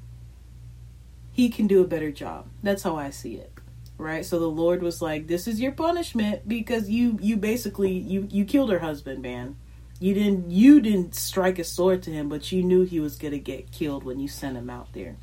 he 1.32 1.48
can 1.50 1.66
do 1.66 1.82
a 1.82 1.86
better 1.86 2.10
job. 2.10 2.46
That's 2.62 2.82
how 2.82 2.96
I 2.96 3.10
see 3.10 3.34
it. 3.34 3.52
Right? 3.98 4.24
So 4.24 4.38
the 4.38 4.46
Lord 4.46 4.82
was 4.82 5.02
like, 5.02 5.26
This 5.26 5.46
is 5.46 5.60
your 5.60 5.72
punishment 5.72 6.48
because 6.48 6.88
you 6.88 7.18
you 7.20 7.36
basically 7.36 7.92
you 7.92 8.26
you 8.30 8.44
killed 8.44 8.70
her 8.70 8.78
husband, 8.78 9.20
man. 9.20 9.56
You 10.04 10.12
didn't 10.12 10.50
you 10.50 10.82
didn't 10.82 11.14
strike 11.14 11.58
a 11.58 11.64
sword 11.64 12.02
to 12.02 12.10
him, 12.10 12.28
but 12.28 12.52
you 12.52 12.62
knew 12.62 12.82
he 12.82 13.00
was 13.00 13.16
gonna 13.16 13.38
get 13.38 13.72
killed 13.72 14.04
when 14.04 14.20
you 14.20 14.28
sent 14.28 14.58
him 14.58 14.68
out 14.68 14.92
there. 14.92 15.16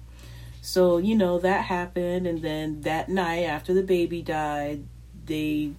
So, 0.59 0.97
you 0.97 1.15
know, 1.15 1.37
that 1.37 1.65
happened 1.65 2.25
and 2.25 2.41
then 2.41 2.81
that 2.81 3.07
night 3.07 3.43
after 3.43 3.75
the 3.75 3.83
baby 3.83 4.23
died, 4.23 4.87
they 5.27 5.73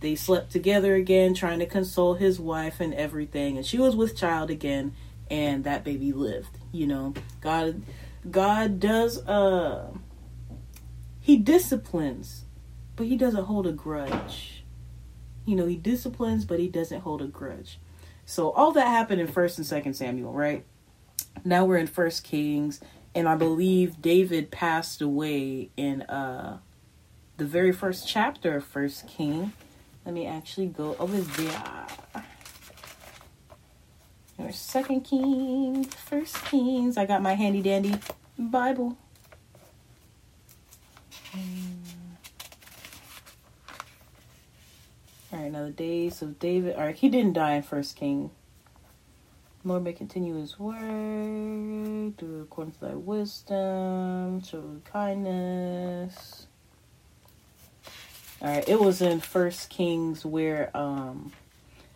they 0.00 0.16
slept 0.16 0.50
together 0.50 0.96
again, 0.96 1.34
trying 1.34 1.60
to 1.60 1.66
console 1.66 2.14
his 2.14 2.40
wife 2.40 2.80
and 2.80 2.92
everything. 2.94 3.56
And 3.56 3.64
she 3.64 3.78
was 3.78 3.94
with 3.94 4.16
child 4.16 4.50
again, 4.50 4.92
and 5.30 5.62
that 5.62 5.84
baby 5.84 6.12
lived. 6.12 6.58
You 6.72 6.88
know, 6.88 7.14
God, 7.40 7.82
God 8.28 8.80
does. 8.80 9.24
Uh, 9.24 9.92
he 11.20 11.36
disciplines, 11.36 12.44
but 12.96 13.06
he 13.06 13.16
doesn't 13.16 13.44
hold 13.44 13.68
a 13.68 13.72
grudge. 13.72 14.64
You 15.46 15.54
know, 15.54 15.66
he 15.66 15.76
disciplines, 15.76 16.44
but 16.44 16.58
he 16.58 16.66
doesn't 16.66 17.02
hold 17.02 17.22
a 17.22 17.26
grudge. 17.28 17.78
So 18.28 18.50
all 18.50 18.72
that 18.72 18.88
happened 18.88 19.22
in 19.22 19.26
First 19.26 19.56
and 19.56 19.66
Second 19.66 19.94
Samuel, 19.94 20.34
right? 20.34 20.62
Now 21.46 21.64
we're 21.64 21.78
in 21.78 21.86
First 21.86 22.24
Kings, 22.24 22.78
and 23.14 23.26
I 23.26 23.36
believe 23.36 24.02
David 24.02 24.50
passed 24.50 25.00
away 25.00 25.70
in 25.78 26.02
uh 26.02 26.58
the 27.38 27.46
very 27.46 27.72
first 27.72 28.06
chapter 28.06 28.56
of 28.56 28.64
First 28.64 29.08
King. 29.08 29.54
Let 30.04 30.14
me 30.14 30.26
actually 30.26 30.66
go 30.66 30.94
over 30.98 31.18
there. 31.18 31.86
There's 34.36 34.58
Second 34.58 35.04
Kings, 35.04 35.94
First 35.94 36.44
Kings. 36.44 36.98
I 36.98 37.06
got 37.06 37.22
my 37.22 37.32
handy 37.32 37.62
dandy 37.62 37.94
Bible. 38.38 38.98
All 45.30 45.38
right, 45.38 45.52
now 45.52 45.64
the 45.64 45.70
days 45.70 46.22
of 46.22 46.38
David. 46.38 46.76
All 46.76 46.86
right, 46.86 46.96
he 46.96 47.10
didn't 47.10 47.34
die 47.34 47.52
in 47.52 47.62
First 47.62 47.96
King. 47.96 48.30
Lord 49.62 49.84
may 49.84 49.92
continue 49.92 50.36
his 50.36 50.58
work, 50.58 50.78
do 50.78 52.40
according 52.40 52.72
to 52.74 52.80
thy 52.80 52.94
wisdom, 52.94 54.42
show 54.42 54.80
kindness. 54.90 56.46
All 58.40 58.48
right, 58.48 58.66
it 58.66 58.80
was 58.80 59.02
in 59.02 59.20
First 59.20 59.68
Kings 59.68 60.24
where 60.24 60.74
um 60.74 61.32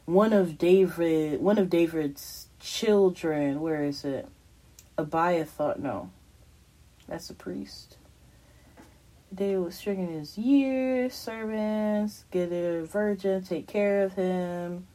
one 0.04 0.34
of 0.34 0.58
David, 0.58 1.40
one 1.40 1.56
of 1.56 1.70
David's 1.70 2.48
children, 2.60 3.62
where 3.62 3.82
is 3.82 4.04
it? 4.04 4.28
Abiathar, 4.98 5.76
no, 5.78 6.10
that's 7.08 7.30
a 7.30 7.34
priest. 7.34 7.96
David 9.34 9.64
was 9.64 9.74
stricken 9.74 10.08
his 10.08 10.36
years, 10.36 11.14
servants, 11.14 12.24
get 12.30 12.52
a 12.52 12.84
virgin, 12.84 13.42
take 13.42 13.66
care 13.66 14.04
of 14.04 14.12
him. 14.14 14.86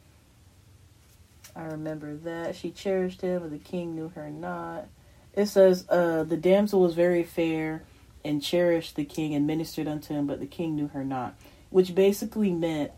I 1.56 1.64
remember 1.64 2.14
that. 2.18 2.54
She 2.54 2.70
cherished 2.70 3.20
him, 3.20 3.42
but 3.42 3.50
the 3.50 3.58
king 3.58 3.96
knew 3.96 4.08
her 4.10 4.30
not. 4.30 4.86
It 5.34 5.46
says, 5.46 5.86
uh, 5.88 6.24
the 6.24 6.36
damsel 6.36 6.80
was 6.80 6.94
very 6.94 7.24
fair 7.24 7.82
and 8.24 8.42
cherished 8.42 8.96
the 8.96 9.04
king 9.04 9.34
and 9.34 9.46
ministered 9.46 9.88
unto 9.88 10.14
him, 10.14 10.26
but 10.26 10.40
the 10.40 10.46
king 10.46 10.76
knew 10.76 10.88
her 10.88 11.04
not. 11.04 11.34
Which 11.70 11.94
basically 11.94 12.52
meant 12.52 12.92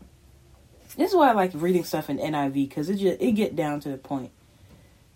this 0.97 1.11
is 1.11 1.15
why 1.15 1.29
I 1.29 1.33
like 1.33 1.51
reading 1.53 1.83
stuff 1.83 2.09
in 2.09 2.17
NIV 2.17 2.53
because 2.53 2.89
it 2.89 2.97
just 2.97 3.21
it 3.21 3.31
get 3.33 3.55
down 3.55 3.79
to 3.81 3.89
the 3.89 3.97
point. 3.97 4.31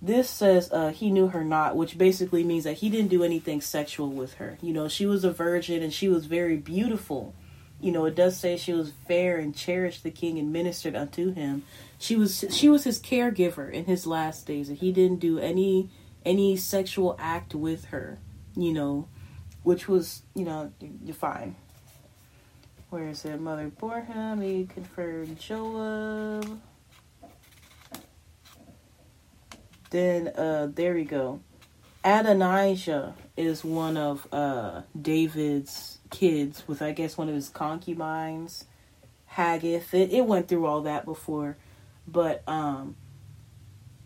This 0.06 0.30
says 0.30 0.72
uh, 0.72 0.92
he 0.92 1.10
knew 1.10 1.30
her 1.30 1.44
not, 1.44 1.76
which 1.76 1.98
basically 1.98 2.44
means 2.44 2.66
that 2.66 2.78
he 2.78 2.92
didn't 2.92 3.08
do 3.08 3.24
anything 3.24 3.60
sexual 3.60 4.12
with 4.12 4.36
her. 4.36 4.60
You 4.62 4.72
know, 4.72 4.88
she 4.88 5.08
was 5.08 5.24
a 5.24 5.32
virgin 5.32 5.82
and 5.82 5.92
she 5.92 6.08
was 6.08 6.28
very 6.28 6.58
beautiful. 6.58 7.34
You 7.82 7.92
know, 7.92 8.06
it 8.06 8.14
does 8.14 8.38
say 8.38 8.56
she 8.56 8.72
was 8.72 8.94
fair 9.08 9.38
and 9.38 9.56
cherished 9.56 10.04
the 10.04 10.12
king 10.12 10.38
and 10.38 10.54
ministered 10.54 10.96
unto 10.96 11.34
him. 11.34 11.64
She 11.98 12.16
was 12.16 12.46
she 12.52 12.70
was 12.70 12.84
his 12.84 13.00
caregiver 13.00 13.72
in 13.72 13.86
his 13.86 14.06
last 14.06 14.46
days, 14.46 14.70
and 14.70 14.78
he 14.78 14.92
didn't 14.92 15.22
do 15.22 15.40
any 15.40 15.90
any 16.24 16.56
sexual 16.56 17.16
act 17.20 17.56
with 17.56 17.86
her. 17.86 18.20
You 18.56 18.74
know, 18.74 19.08
which 19.64 19.88
was 19.88 20.22
you 20.36 20.46
know 20.46 20.72
you're 21.04 21.16
fine. 21.16 21.56
Where 22.92 23.08
is 23.08 23.26
it? 23.26 23.42
Mother 23.42 23.70
bore 23.70 24.02
him. 24.02 24.40
He 24.40 24.68
conferred 24.68 25.40
Joab. 25.40 26.62
Then 29.90 30.28
uh 30.30 30.70
there 30.74 30.94
we 30.94 31.04
go. 31.04 31.42
Adonijah 32.04 33.16
is 33.38 33.64
one 33.64 33.98
of 33.98 34.28
uh 34.32 34.82
David's 35.00 36.00
kids 36.10 36.68
with 36.68 36.82
I 36.82 36.92
guess 36.92 37.18
one 37.18 37.30
of 37.30 37.36
his 37.36 37.50
concubines. 37.50 38.66
Haggith. 39.26 39.94
It, 39.94 40.12
it 40.12 40.26
went 40.26 40.48
through 40.48 40.66
all 40.66 40.82
that 40.82 41.06
before. 41.06 41.58
But 42.08 42.44
um 42.48 42.96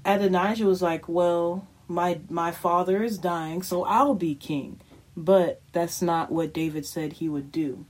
Adonijah 0.05 0.65
was 0.65 0.81
like, 0.81 1.07
Well, 1.07 1.67
my 1.87 2.19
my 2.29 2.51
father 2.51 3.03
is 3.03 3.17
dying, 3.17 3.61
so 3.61 3.83
I'll 3.83 4.15
be 4.15 4.35
king. 4.35 4.79
But 5.17 5.61
that's 5.73 6.01
not 6.01 6.31
what 6.31 6.53
David 6.53 6.85
said 6.85 7.13
he 7.13 7.27
would 7.27 7.51
do. 7.51 7.85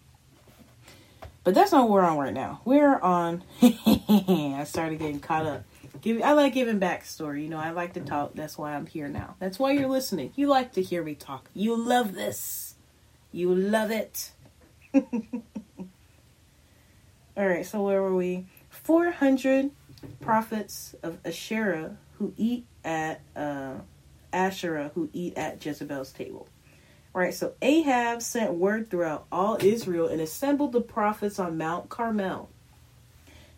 But 1.43 1.54
that's 1.54 1.71
not 1.71 1.84
what 1.84 1.91
we're 1.91 2.02
on 2.02 2.17
right 2.17 2.34
now. 2.34 2.62
We're 2.65 2.99
on. 2.99 3.43
I 3.62 4.63
started 4.65 4.99
getting 4.99 5.19
caught 5.19 5.45
up. 5.45 5.63
Give. 6.02 6.22
I 6.22 6.34
like 6.34 6.54
giving 6.54 6.80
backstory. 6.80 7.44
You 7.44 7.50
know, 7.50 7.58
I 7.58 7.72
like 7.72 7.94
to 7.94 8.02
talk. 8.02 8.34
That's 8.36 8.58
why 8.58 8.74
I'm 8.76 8.86
here 8.86 9.08
now. 9.08 9.36
That's 9.40 9.60
why 9.60 9.72
you're 9.72 9.90
listening. 9.90 10.32
You 10.36 10.48
like 10.48 10.74
to 10.74 10.82
hear 10.82 11.04
me 11.04 11.16
talk. 11.16 11.50
You 11.54 11.76
love 11.76 12.14
this. 12.14 12.76
You 13.32 13.54
love 13.54 13.92
it. 13.92 14.32
All 14.94 15.04
right. 17.38 17.66
So 17.66 17.84
where 17.84 18.02
were 18.02 18.16
we? 18.16 18.48
Four 18.70 19.12
hundred 19.12 19.72
prophets 20.22 20.96
of 21.04 21.18
Asherah 21.26 21.98
who 22.18 22.34
eat 22.38 22.66
at 22.84 23.22
uh, 23.36 23.76
Asherah 24.32 24.92
who 24.96 25.10
eat 25.14 25.38
at 25.38 25.64
Jezebel's 25.64 26.12
table. 26.12 26.48
Right, 27.12 27.34
so 27.34 27.54
Ahab 27.62 28.22
sent 28.22 28.54
word 28.54 28.90
throughout 28.90 29.26
all 29.30 29.58
Israel 29.60 30.08
and 30.08 30.22
assembled 30.22 30.72
the 30.72 30.80
prophets 30.80 31.38
on 31.38 31.58
Mount 31.58 31.90
Carmel. 31.90 32.50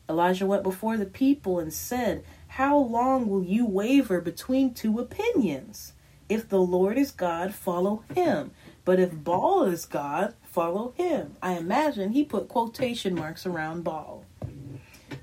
Elijah 0.10 0.46
went 0.46 0.64
before 0.64 0.98
the 0.98 1.06
people 1.06 1.60
and 1.60 1.74
said, 1.74 2.24
How 2.48 2.78
long 2.78 3.28
will 3.30 3.44
you 3.44 3.66
waver 3.66 4.22
between 4.22 4.74
two 4.74 5.00
opinions? 5.00 5.94
If 6.30 6.48
the 6.48 6.62
Lord 6.62 6.98
is 6.98 7.12
God, 7.12 7.54
follow 7.54 8.04
him. 8.14 8.52
But 8.86 9.00
if 9.00 9.12
Baal 9.24 9.64
is 9.64 9.86
God, 9.86 10.34
follow 10.44 10.94
him. 10.96 11.36
I 11.42 11.54
imagine 11.54 12.12
he 12.12 12.24
put 12.24 12.48
quotation 12.48 13.16
marks 13.16 13.46
around 13.46 13.84
Baal. 13.84 14.26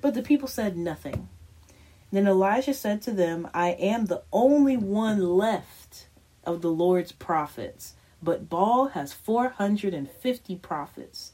But 0.01 0.15
the 0.15 0.23
people 0.23 0.49
said 0.49 0.77
nothing. 0.77 1.29
Then 2.13 2.27
Elijah 2.27 2.75
said 2.75 3.03
to 3.03 3.11
them, 3.11 3.49
I 3.53 3.71
am 3.71 4.07
the 4.07 4.23
only 4.33 4.77
one 4.77 5.21
left 5.21 6.09
of 6.45 6.63
the 6.63 6.71
Lord's 6.71 7.13
prophets 7.13 7.95
but 8.23 8.49
Baal 8.49 8.89
has 8.89 9.13
450 9.13 10.57
prophets. 10.57 11.33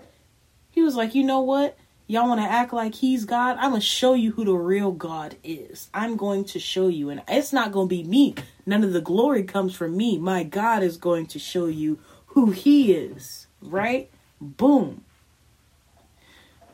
He 0.71 0.83
was 0.83 0.97
like, 0.97 1.15
you 1.15 1.25
know 1.25 1.41
what? 1.41 1.77
Y'all 2.07 2.29
want 2.29 2.41
to 2.41 2.47
act 2.47 2.75
like 2.75 2.95
he's 2.95 3.25
God? 3.25 3.57
I'm 3.59 3.71
going 3.71 3.81
to 3.81 3.87
show 3.87 4.13
you 4.13 4.33
who 4.33 4.45
the 4.45 4.53
real 4.53 4.93
God 4.93 5.37
is. 5.43 5.89
I'm 5.95 6.17
going 6.17 6.45
to 6.47 6.59
show 6.59 6.89
you. 6.89 7.09
And 7.09 7.23
it's 7.27 7.53
not 7.53 7.73
going 7.73 7.89
to 7.89 7.95
be 7.95 8.05
me. 8.05 8.35
None 8.67 8.85
of 8.85 8.93
the 8.93 9.01
glory 9.01 9.43
comes 9.43 9.75
from 9.75 9.97
me. 9.97 10.19
My 10.19 10.43
God 10.43 10.83
is 10.83 10.99
going 10.99 11.27
to 11.29 11.39
show 11.39 11.65
you 11.65 11.99
who 12.27 12.51
he 12.51 12.93
is. 12.93 13.47
Right? 13.63 14.11
Boom. 14.39 15.03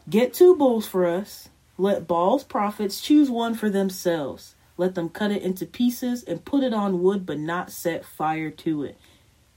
Get 0.08 0.34
two 0.34 0.56
bulls 0.56 0.88
for 0.88 1.06
us. 1.06 1.48
Let 1.78 2.08
Baal's 2.08 2.42
prophets 2.42 3.00
choose 3.00 3.30
one 3.30 3.54
for 3.54 3.70
themselves. 3.70 4.56
Let 4.76 4.96
them 4.96 5.08
cut 5.08 5.30
it 5.30 5.42
into 5.42 5.64
pieces 5.64 6.24
and 6.24 6.44
put 6.44 6.64
it 6.64 6.74
on 6.74 7.02
wood, 7.02 7.24
but 7.24 7.38
not 7.38 7.70
set 7.70 8.04
fire 8.04 8.50
to 8.50 8.82
it. 8.82 8.98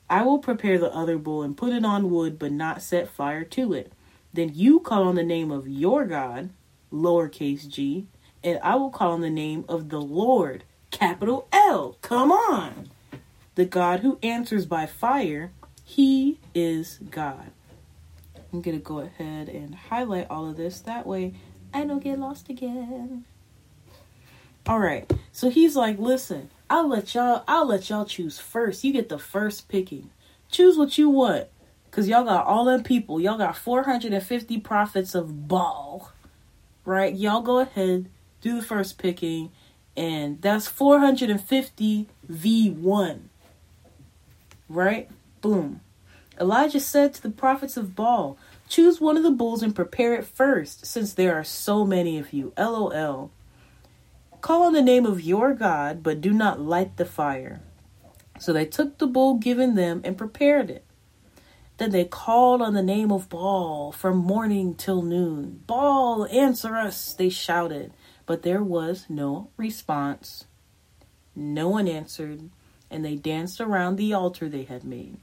I 0.07 0.21
will 0.21 0.37
prepare 0.37 0.77
the 0.77 0.93
other 0.93 1.17
bull 1.17 1.41
and 1.41 1.57
put 1.57 1.73
it 1.73 1.83
on 1.83 2.11
wood, 2.11 2.37
but 2.37 2.51
not 2.51 2.83
set 2.83 3.09
fire 3.09 3.43
to 3.45 3.73
it. 3.73 3.91
Then 4.33 4.51
you 4.53 4.79
call 4.79 5.03
on 5.03 5.15
the 5.15 5.23
name 5.23 5.51
of 5.51 5.67
your 5.67 6.05
God, 6.05 6.49
lowercase 6.91 7.67
g, 7.67 8.07
and 8.43 8.59
I 8.63 8.75
will 8.75 8.89
call 8.89 9.11
on 9.11 9.21
the 9.21 9.29
name 9.29 9.63
of 9.69 9.89
the 9.89 10.01
Lord, 10.01 10.63
capital 10.91 11.47
L. 11.53 11.97
Come 12.01 12.31
on. 12.31 12.89
The 13.55 13.65
God 13.65 13.99
who 13.99 14.17
answers 14.23 14.65
by 14.65 14.87
fire, 14.87 15.51
he 15.85 16.39
is 16.55 16.99
God. 17.11 17.51
I'm 18.51 18.61
going 18.61 18.77
to 18.77 18.83
go 18.83 18.99
ahead 18.99 19.49
and 19.49 19.75
highlight 19.75 20.27
all 20.29 20.49
of 20.49 20.57
this. 20.57 20.79
That 20.81 21.05
way 21.05 21.33
I 21.73 21.85
don't 21.85 22.03
get 22.03 22.19
lost 22.19 22.49
again. 22.49 23.25
All 24.65 24.79
right. 24.79 25.11
So 25.31 25.49
he's 25.49 25.75
like, 25.75 25.99
listen, 25.99 26.49
I'll 26.69 26.87
let 26.87 27.13
y'all, 27.13 27.43
I'll 27.47 27.67
let 27.67 27.89
y'all 27.89 28.05
choose 28.05 28.39
first. 28.39 28.83
You 28.83 28.93
get 28.93 29.09
the 29.09 29.19
first 29.19 29.69
picking. 29.69 30.09
Choose 30.49 30.77
what 30.77 30.97
you 30.97 31.09
want. 31.09 31.47
Cause 31.93 32.07
y'all 32.07 32.23
got 32.23 32.47
all 32.47 32.65
them 32.65 32.81
people. 32.81 33.19
Y'all 33.21 33.37
got 33.37 33.55
450 33.55 34.59
prophets 34.61 35.13
of 35.13 35.47
Baal. 35.47 36.11
Right? 36.85 37.13
Y'all 37.13 37.43
go 37.43 37.59
ahead, 37.59 38.09
do 38.41 38.55
the 38.55 38.65
first 38.65 38.97
picking. 38.97 39.51
And 39.95 40.41
that's 40.41 40.67
450 40.67 42.07
V1. 42.27 43.19
Right? 44.67 45.07
Boom. 45.41 45.81
Elijah 46.41 46.79
said 46.79 47.13
to 47.13 47.21
the 47.21 47.29
prophets 47.29 47.77
of 47.77 47.95
Baal, 47.95 48.39
Choose 48.67 48.99
one 48.99 49.15
of 49.15 49.21
the 49.21 49.29
bulls 49.29 49.61
and 49.61 49.75
prepare 49.75 50.15
it 50.15 50.25
first, 50.25 50.87
since 50.87 51.13
there 51.13 51.35
are 51.35 51.43
so 51.43 51.85
many 51.85 52.17
of 52.17 52.33
you. 52.33 52.53
LOL. 52.57 53.29
Call 54.41 54.63
on 54.63 54.73
the 54.73 54.81
name 54.81 55.05
of 55.05 55.21
your 55.21 55.53
God, 55.53 56.01
but 56.01 56.21
do 56.21 56.33
not 56.33 56.59
light 56.59 56.97
the 56.97 57.05
fire. 57.05 57.61
So 58.39 58.51
they 58.51 58.65
took 58.65 58.97
the 58.97 59.05
bull 59.05 59.35
given 59.35 59.75
them 59.75 60.01
and 60.03 60.17
prepared 60.17 60.71
it. 60.71 60.83
Then 61.77 61.91
they 61.91 62.05
called 62.05 62.61
on 62.61 62.73
the 62.73 62.83
name 62.83 63.11
of 63.11 63.29
Baal 63.29 63.91
from 63.91 64.17
morning 64.17 64.75
till 64.75 65.01
noon. 65.01 65.63
Baal, 65.65 66.27
answer 66.27 66.75
us, 66.75 67.13
they 67.13 67.29
shouted. 67.29 67.93
But 68.25 68.43
there 68.43 68.63
was 68.63 69.07
no 69.09 69.49
response. 69.57 70.45
No 71.35 71.69
one 71.69 71.87
answered, 71.87 72.49
and 72.91 73.03
they 73.03 73.15
danced 73.15 73.59
around 73.59 73.95
the 73.95 74.13
altar 74.13 74.47
they 74.47 74.63
had 74.63 74.83
made. 74.83 75.17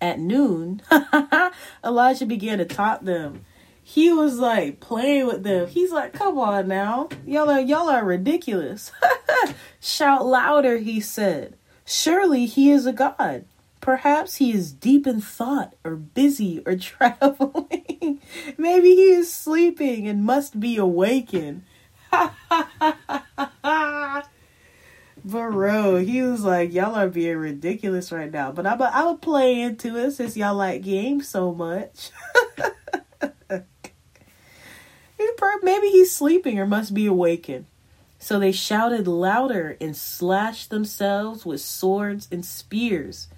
At 0.00 0.18
noon, 0.18 0.82
Elijah 1.84 2.26
began 2.26 2.58
to 2.58 2.64
taunt 2.64 3.04
them. 3.04 3.44
He 3.82 4.12
was 4.12 4.38
like 4.38 4.78
playing 4.80 5.26
with 5.26 5.42
them. 5.42 5.66
He's 5.66 5.90
like, 5.90 6.12
"Come 6.12 6.38
on 6.38 6.68
now, 6.68 7.08
y'all 7.26 7.50
are 7.50 7.60
y'all 7.60 7.88
are 7.88 8.04
ridiculous." 8.04 8.92
Shout 9.80 10.24
louder, 10.24 10.78
he 10.78 11.00
said. 11.00 11.56
Surely 11.84 12.46
he 12.46 12.70
is 12.70 12.86
a 12.86 12.92
god. 12.92 13.44
Perhaps 13.82 14.36
he 14.36 14.52
is 14.52 14.72
deep 14.72 15.06
in 15.08 15.20
thought 15.20 15.74
or 15.84 15.96
busy 15.96 16.62
or 16.64 16.76
traveling. 16.78 18.20
Maybe 18.56 18.94
he 18.94 19.10
is 19.12 19.30
sleeping 19.30 20.06
and 20.06 20.24
must 20.24 20.58
be 20.60 20.76
awakened. 20.78 21.64
Bro, 25.24 25.96
he 25.98 26.22
was 26.22 26.44
like, 26.44 26.72
Y'all 26.72 26.94
are 26.94 27.08
being 27.08 27.36
ridiculous 27.36 28.12
right 28.12 28.30
now. 28.30 28.52
But 28.52 28.66
I'm 28.68 28.80
a, 28.80 28.90
I'm 28.94 29.08
a 29.08 29.16
play 29.16 29.60
into 29.60 29.96
it 29.96 30.12
since 30.12 30.36
y'all 30.36 30.54
like 30.54 30.82
games 30.82 31.28
so 31.28 31.52
much. 31.52 32.10
Maybe 35.62 35.90
he's 35.90 36.14
sleeping 36.14 36.58
or 36.58 36.66
must 36.66 36.94
be 36.94 37.06
awakened. 37.06 37.66
So 38.18 38.38
they 38.38 38.52
shouted 38.52 39.08
louder 39.08 39.76
and 39.80 39.96
slashed 39.96 40.70
themselves 40.70 41.44
with 41.44 41.60
swords 41.60 42.28
and 42.30 42.44
spears 42.44 43.28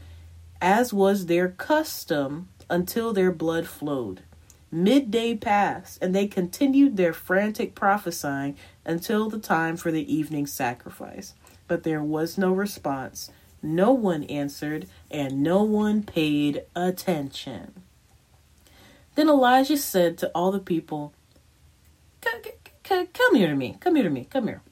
as 0.64 0.94
was 0.94 1.27
their 1.27 1.46
custom 1.46 2.48
until 2.70 3.12
their 3.12 3.31
blood 3.31 3.66
flowed. 3.66 4.22
Midday 4.72 5.37
passed, 5.37 6.03
and 6.03 6.14
they 6.14 6.27
continued 6.27 6.96
their 6.96 7.12
frantic 7.12 7.74
prophesying 7.74 8.57
until 8.83 9.29
the 9.29 9.38
time 9.38 9.77
for 9.77 9.92
the 9.92 10.11
evening 10.11 10.46
sacrifice. 10.46 11.35
But 11.68 11.83
there 11.83 12.03
was 12.03 12.38
no 12.38 12.50
response. 12.50 13.31
No 13.62 13.92
one 13.92 14.24
answered, 14.24 14.88
and 15.11 15.42
no 15.42 15.62
one 15.62 16.03
paid 16.03 16.62
attention. 16.74 17.83
Then 19.16 19.29
Elijah 19.29 19.77
said 19.77 20.16
to 20.18 20.31
all 20.35 20.50
the 20.50 20.59
people, 20.59 21.12
Come 22.22 23.37
here 23.37 23.48
to 23.48 23.55
me, 23.55 23.77
come 23.81 23.96
here 23.96 24.05
to 24.05 24.11
me, 24.11 24.27
come 24.31 24.46
here. 24.46 24.62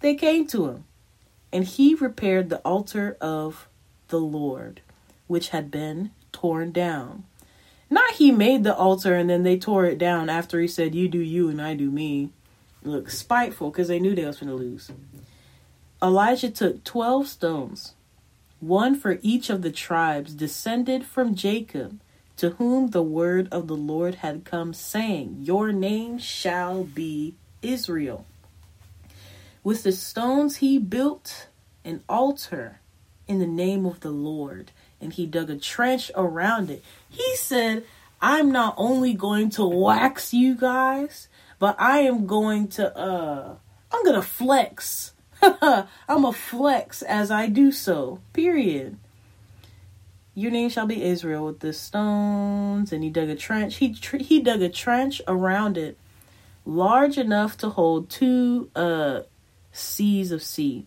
They 0.00 0.14
came 0.14 0.46
to 0.48 0.66
him, 0.66 0.84
and 1.50 1.64
he 1.64 1.94
repaired 1.94 2.50
the 2.50 2.58
altar 2.58 3.16
of 3.18 3.66
the 4.08 4.20
Lord 4.20 4.82
which 5.30 5.50
had 5.50 5.70
been 5.70 6.10
torn 6.32 6.72
down. 6.72 7.22
Not 7.88 8.14
he 8.14 8.32
made 8.32 8.64
the 8.64 8.74
altar 8.74 9.14
and 9.14 9.30
then 9.30 9.44
they 9.44 9.56
tore 9.56 9.84
it 9.84 9.96
down 9.96 10.28
after 10.28 10.60
he 10.60 10.66
said, 10.66 10.92
You 10.92 11.06
do 11.06 11.20
you 11.20 11.48
and 11.48 11.62
I 11.62 11.74
do 11.74 11.88
me. 11.88 12.30
Look, 12.82 13.10
spiteful 13.10 13.70
because 13.70 13.86
they 13.86 14.00
knew 14.00 14.12
they 14.12 14.24
was 14.24 14.40
going 14.40 14.50
to 14.50 14.56
lose. 14.56 14.90
Elijah 16.02 16.50
took 16.50 16.82
12 16.82 17.28
stones, 17.28 17.94
one 18.58 18.98
for 18.98 19.20
each 19.22 19.50
of 19.50 19.62
the 19.62 19.70
tribes 19.70 20.34
descended 20.34 21.06
from 21.06 21.36
Jacob, 21.36 22.00
to 22.36 22.50
whom 22.50 22.88
the 22.88 23.00
word 23.00 23.46
of 23.52 23.68
the 23.68 23.76
Lord 23.76 24.16
had 24.16 24.44
come, 24.44 24.74
saying, 24.74 25.36
Your 25.42 25.70
name 25.70 26.18
shall 26.18 26.82
be 26.82 27.36
Israel. 27.62 28.26
With 29.62 29.84
the 29.84 29.92
stones 29.92 30.56
he 30.56 30.76
built 30.80 31.46
an 31.84 32.02
altar 32.08 32.80
in 33.28 33.38
the 33.38 33.46
name 33.46 33.86
of 33.86 34.00
the 34.00 34.10
Lord 34.10 34.72
and 35.00 35.12
he 35.12 35.26
dug 35.26 35.50
a 35.50 35.56
trench 35.56 36.10
around 36.14 36.70
it. 36.70 36.84
He 37.08 37.36
said, 37.36 37.84
I'm 38.20 38.52
not 38.52 38.74
only 38.76 39.14
going 39.14 39.50
to 39.50 39.64
wax 39.64 40.34
you 40.34 40.54
guys, 40.54 41.28
but 41.58 41.76
I 41.78 42.00
am 42.00 42.26
going 42.26 42.68
to 42.68 42.96
uh 42.96 43.54
I'm 43.92 44.04
gonna 44.04 44.22
flex. 44.22 45.14
I'm 45.42 46.24
a 46.24 46.32
flex 46.32 47.02
as 47.02 47.30
I 47.30 47.46
do 47.46 47.72
so. 47.72 48.20
Period. 48.32 48.98
Your 50.34 50.50
name 50.50 50.70
shall 50.70 50.86
be 50.86 51.02
Israel 51.02 51.46
with 51.46 51.60
the 51.60 51.72
stones, 51.72 52.92
and 52.92 53.02
he 53.02 53.10
dug 53.10 53.28
a 53.28 53.34
trench. 53.34 53.76
He 53.76 53.92
tr- 53.92 54.18
he 54.18 54.40
dug 54.40 54.62
a 54.62 54.68
trench 54.68 55.20
around 55.26 55.76
it, 55.76 55.98
large 56.64 57.18
enough 57.18 57.56
to 57.58 57.70
hold 57.70 58.10
two 58.10 58.70
uh 58.76 59.22
seas 59.72 60.32
of 60.32 60.42
sea, 60.42 60.86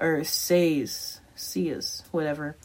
or 0.00 0.24
says, 0.24 1.20
seas, 1.34 2.04
whatever. 2.10 2.56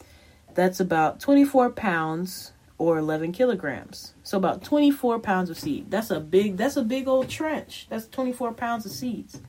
That's 0.54 0.80
about 0.80 1.20
24 1.20 1.70
pounds 1.70 2.52
or 2.78 2.98
11 2.98 3.32
kilograms. 3.32 4.14
So 4.22 4.38
about 4.38 4.64
24 4.64 5.20
pounds 5.20 5.50
of 5.50 5.58
seed. 5.58 5.90
That's 5.90 6.10
a 6.10 6.18
big 6.18 6.56
that's 6.56 6.76
a 6.76 6.82
big 6.82 7.06
old 7.06 7.28
trench. 7.28 7.86
That's 7.90 8.06
24 8.08 8.54
pounds 8.54 8.86
of 8.86 8.92
seeds. 8.92 9.40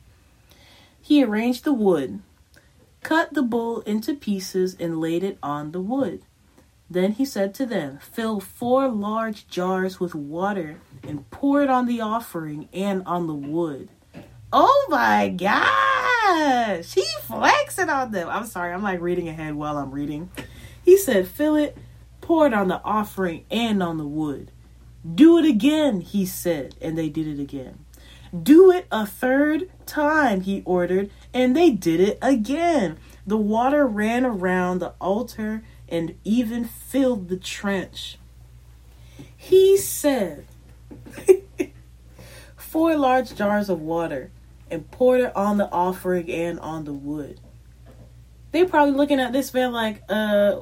He 1.02 1.24
arranged 1.24 1.64
the 1.64 1.74
wood, 1.74 2.22
cut 3.02 3.34
the 3.34 3.42
bull 3.42 3.82
into 3.82 4.14
pieces 4.14 4.76
and 4.80 5.02
laid 5.02 5.24
it 5.24 5.38
on 5.42 5.72
the 5.72 5.82
wood. 5.82 6.24
Then 6.90 7.14
he 7.14 7.24
said 7.24 7.54
to 7.56 7.66
them, 7.66 8.00
Fill 8.00 8.42
four 8.42 8.90
large 8.90 9.48
jars 9.48 10.02
with 10.02 10.14
water 10.14 10.78
and 11.04 11.28
pour 11.32 11.64
it 11.64 11.70
on 11.70 11.86
the 11.86 12.02
offering 12.02 12.68
and 12.74 13.02
on 13.06 13.28
the 13.28 13.34
wood. 13.34 13.90
Oh 14.52 14.88
my 14.90 15.30
gosh! 15.30 16.94
He 16.94 17.06
flexing 17.22 17.90
on 17.90 18.12
them. 18.12 18.28
I'm 18.28 18.46
sorry, 18.46 18.74
I'm 18.74 18.84
like 18.84 19.00
reading 19.00 19.30
ahead 19.30 19.56
while 19.56 19.78
I'm 19.78 19.92
reading. 19.92 20.30
He 20.92 20.98
said, 20.98 21.30
Fill 21.30 21.56
it, 21.56 21.78
pour 22.20 22.48
it 22.48 22.54
on 22.54 22.68
the 22.68 22.82
offering 22.84 23.46
and 23.50 23.82
on 23.82 23.98
the 23.98 24.06
wood. 24.06 24.52
Do 25.16 25.38
it 25.38 25.46
again, 25.46 26.02
he 26.02 26.26
said, 26.26 26.76
and 26.82 26.98
they 26.98 27.08
did 27.08 27.28
it 27.28 27.42
again. 27.42 27.86
Do 28.44 28.74
it 28.74 28.88
a 28.92 29.06
third 29.06 29.70
time, 29.86 30.42
he 30.42 30.62
ordered, 30.66 31.10
and 31.34 31.56
they 31.56 31.70
did 31.70 32.02
it 32.02 32.20
again. 32.22 32.98
The 33.26 33.38
water 33.38 33.88
ran 33.88 34.26
around 34.26 34.80
the 34.80 34.94
altar 35.00 35.64
and 35.88 36.16
even 36.26 36.66
filled 36.66 37.30
the 37.30 37.38
trench. 37.38 38.18
He 39.38 39.78
said, 39.78 40.46
Four 42.58 42.98
large 42.98 43.34
jars 43.34 43.70
of 43.70 43.80
water 43.80 44.30
and 44.70 44.92
poured 44.92 45.22
it 45.22 45.36
on 45.38 45.58
the 45.58 45.72
offering 45.72 46.30
and 46.30 46.60
on 46.60 46.84
the 46.84 46.92
wood. 46.92 47.40
They 48.52 48.66
probably 48.66 48.96
looking 48.96 49.22
at 49.22 49.32
this 49.32 49.54
man 49.54 49.72
like, 49.72 50.04
uh, 50.10 50.60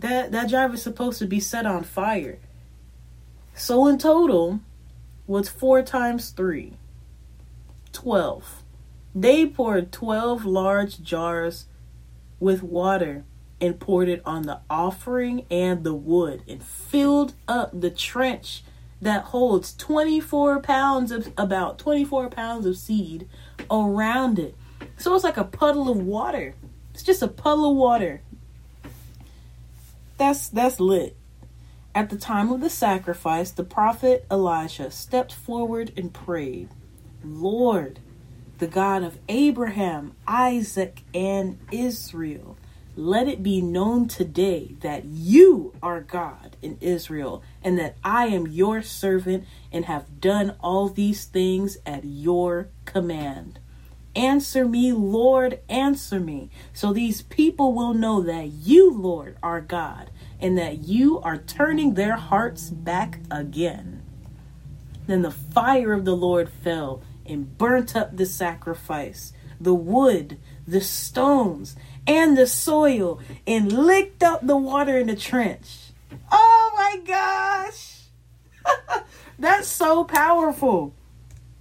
that 0.00 0.32
that 0.32 0.48
drive 0.48 0.74
is 0.74 0.82
supposed 0.82 1.18
to 1.18 1.26
be 1.26 1.40
set 1.40 1.66
on 1.66 1.84
fire. 1.84 2.38
So 3.54 3.86
in 3.86 3.98
total, 3.98 4.60
What's 5.28 5.50
four 5.50 5.82
times 5.82 6.30
three? 6.30 6.72
Twelve. 7.92 8.62
They 9.14 9.44
poured 9.44 9.92
twelve 9.92 10.46
large 10.46 11.02
jars 11.02 11.66
with 12.40 12.62
water 12.62 13.24
and 13.60 13.78
poured 13.78 14.08
it 14.08 14.22
on 14.24 14.44
the 14.44 14.60
offering 14.70 15.44
and 15.50 15.84
the 15.84 15.92
wood 15.92 16.44
and 16.48 16.62
filled 16.62 17.34
up 17.46 17.78
the 17.78 17.90
trench 17.90 18.64
that 19.02 19.24
holds 19.24 19.74
24 19.74 20.60
pounds 20.60 21.12
of 21.12 21.30
about 21.36 21.78
24 21.78 22.30
pounds 22.30 22.64
of 22.64 22.78
seed 22.78 23.28
around 23.70 24.38
it. 24.38 24.54
So 24.96 25.14
it's 25.14 25.24
like 25.24 25.36
a 25.36 25.44
puddle 25.44 25.90
of 25.90 25.98
water. 25.98 26.54
It's 26.94 27.02
just 27.02 27.20
a 27.20 27.28
puddle 27.28 27.70
of 27.70 27.76
water. 27.76 28.22
That's 30.18 30.48
that's 30.48 30.80
lit. 30.80 31.16
At 31.94 32.10
the 32.10 32.18
time 32.18 32.52
of 32.52 32.60
the 32.60 32.70
sacrifice, 32.70 33.50
the 33.50 33.64
prophet 33.64 34.26
Elijah 34.30 34.90
stepped 34.90 35.32
forward 35.32 35.92
and 35.96 36.12
prayed, 36.12 36.68
Lord, 37.24 38.00
the 38.58 38.66
God 38.66 39.02
of 39.02 39.18
Abraham, 39.28 40.14
Isaac, 40.26 41.02
and 41.14 41.58
Israel, 41.72 42.56
let 42.96 43.28
it 43.28 43.42
be 43.42 43.60
known 43.60 44.08
today 44.08 44.74
that 44.80 45.04
you 45.04 45.72
are 45.82 46.00
God 46.00 46.56
in 46.60 46.78
Israel, 46.80 47.42
and 47.62 47.78
that 47.78 47.96
I 48.02 48.26
am 48.26 48.48
your 48.48 48.82
servant 48.82 49.44
and 49.72 49.84
have 49.84 50.20
done 50.20 50.56
all 50.60 50.88
these 50.88 51.24
things 51.24 51.78
at 51.86 52.04
your 52.04 52.68
command. 52.84 53.60
Answer 54.16 54.66
me, 54.66 54.92
Lord, 54.92 55.60
answer 55.68 56.18
me, 56.18 56.50
so 56.72 56.92
these 56.92 57.22
people 57.22 57.72
will 57.72 57.94
know 57.94 58.22
that 58.22 58.48
you, 58.48 58.92
Lord, 58.92 59.36
are 59.42 59.60
God, 59.60 60.10
and 60.40 60.58
that 60.58 60.84
you 60.84 61.20
are 61.20 61.36
turning 61.36 61.94
their 61.94 62.16
hearts 62.16 62.70
back 62.70 63.20
again. 63.30 64.02
Then 65.06 65.22
the 65.22 65.30
fire 65.30 65.92
of 65.92 66.04
the 66.04 66.16
Lord 66.16 66.50
fell 66.50 67.02
and 67.24 67.56
burnt 67.56 67.94
up 67.94 68.16
the 68.16 68.26
sacrifice, 68.26 69.32
the 69.60 69.74
wood, 69.74 70.38
the 70.66 70.80
stones, 70.80 71.76
and 72.06 72.36
the 72.36 72.46
soil 72.46 73.20
and 73.46 73.70
licked 73.70 74.22
up 74.22 74.46
the 74.46 74.56
water 74.56 74.98
in 74.98 75.06
the 75.06 75.16
trench. 75.16 75.90
Oh 76.32 76.72
my 76.76 77.00
gosh! 77.06 78.04
That's 79.38 79.68
so 79.68 80.04
powerful. 80.04 80.94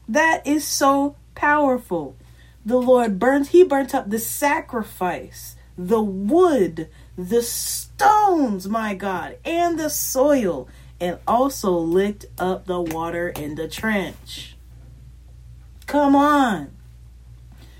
That 0.07 0.47
is 0.47 0.65
so 0.65 1.15
powerful. 1.35 2.15
The 2.67 2.81
Lord 2.81 3.17
burnt, 3.17 3.47
He 3.47 3.63
burnt 3.63 3.95
up 3.95 4.09
the 4.09 4.19
sacrifice, 4.19 5.55
the 5.77 6.01
wood, 6.01 6.89
the 7.17 7.41
stones, 7.41 8.67
my 8.67 8.93
God, 8.93 9.37
and 9.45 9.79
the 9.79 9.89
soil, 9.89 10.67
and 10.99 11.17
also 11.25 11.71
licked 11.71 12.25
up 12.37 12.65
the 12.65 12.81
water 12.81 13.29
in 13.29 13.55
the 13.55 13.69
trench. 13.69 14.57
Come 15.85 16.13
on. 16.13 16.71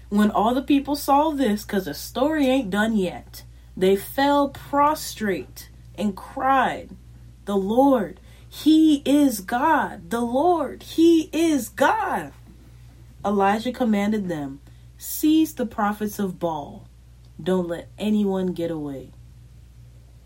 When 0.08 0.32
all 0.32 0.56
the 0.56 0.62
people 0.62 0.96
saw 0.96 1.32
this, 1.32 1.66
because 1.66 1.84
the 1.84 1.94
story 1.94 2.48
ain't 2.48 2.70
done 2.70 2.96
yet, 2.96 3.44
they 3.76 3.98
fell 3.98 4.48
prostrate 4.48 5.70
and 5.96 6.16
cried, 6.16 6.92
The 7.44 7.58
Lord, 7.58 8.22
He 8.48 9.02
is 9.04 9.42
God. 9.42 10.12
The 10.12 10.22
Lord, 10.22 10.84
He 10.84 11.30
is 11.34 11.68
God. 11.68 12.32
Elijah 13.26 13.74
commanded 13.74 14.30
them, 14.30 14.62
Seize 14.98 15.54
the 15.54 15.66
prophets 15.66 16.20
of 16.20 16.40
Baal. 16.40 16.88
Don't 17.42 17.68
let 17.68 17.90
anyone 17.98 18.48
get 18.48 18.72
away. 18.72 19.12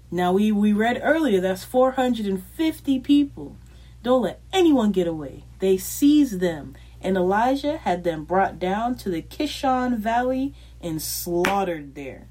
Now, 0.10 0.34
we, 0.34 0.52
we 0.52 0.74
read 0.74 1.00
earlier 1.04 1.40
that's 1.40 1.64
450 1.64 3.00
people. 3.00 3.56
Don't 4.04 4.24
let 4.24 4.42
anyone 4.52 4.92
get 4.92 5.08
away. 5.08 5.44
They 5.60 5.78
seized 5.78 6.40
them 6.40 6.76
and 7.04 7.18
Elijah 7.18 7.78
had 7.78 8.04
them 8.04 8.24
brought 8.24 8.60
down 8.60 8.96
to 8.96 9.10
the 9.10 9.22
Kishon 9.22 9.98
Valley 9.98 10.54
and 10.80 11.02
slaughtered 11.02 11.96
there. 11.96 12.28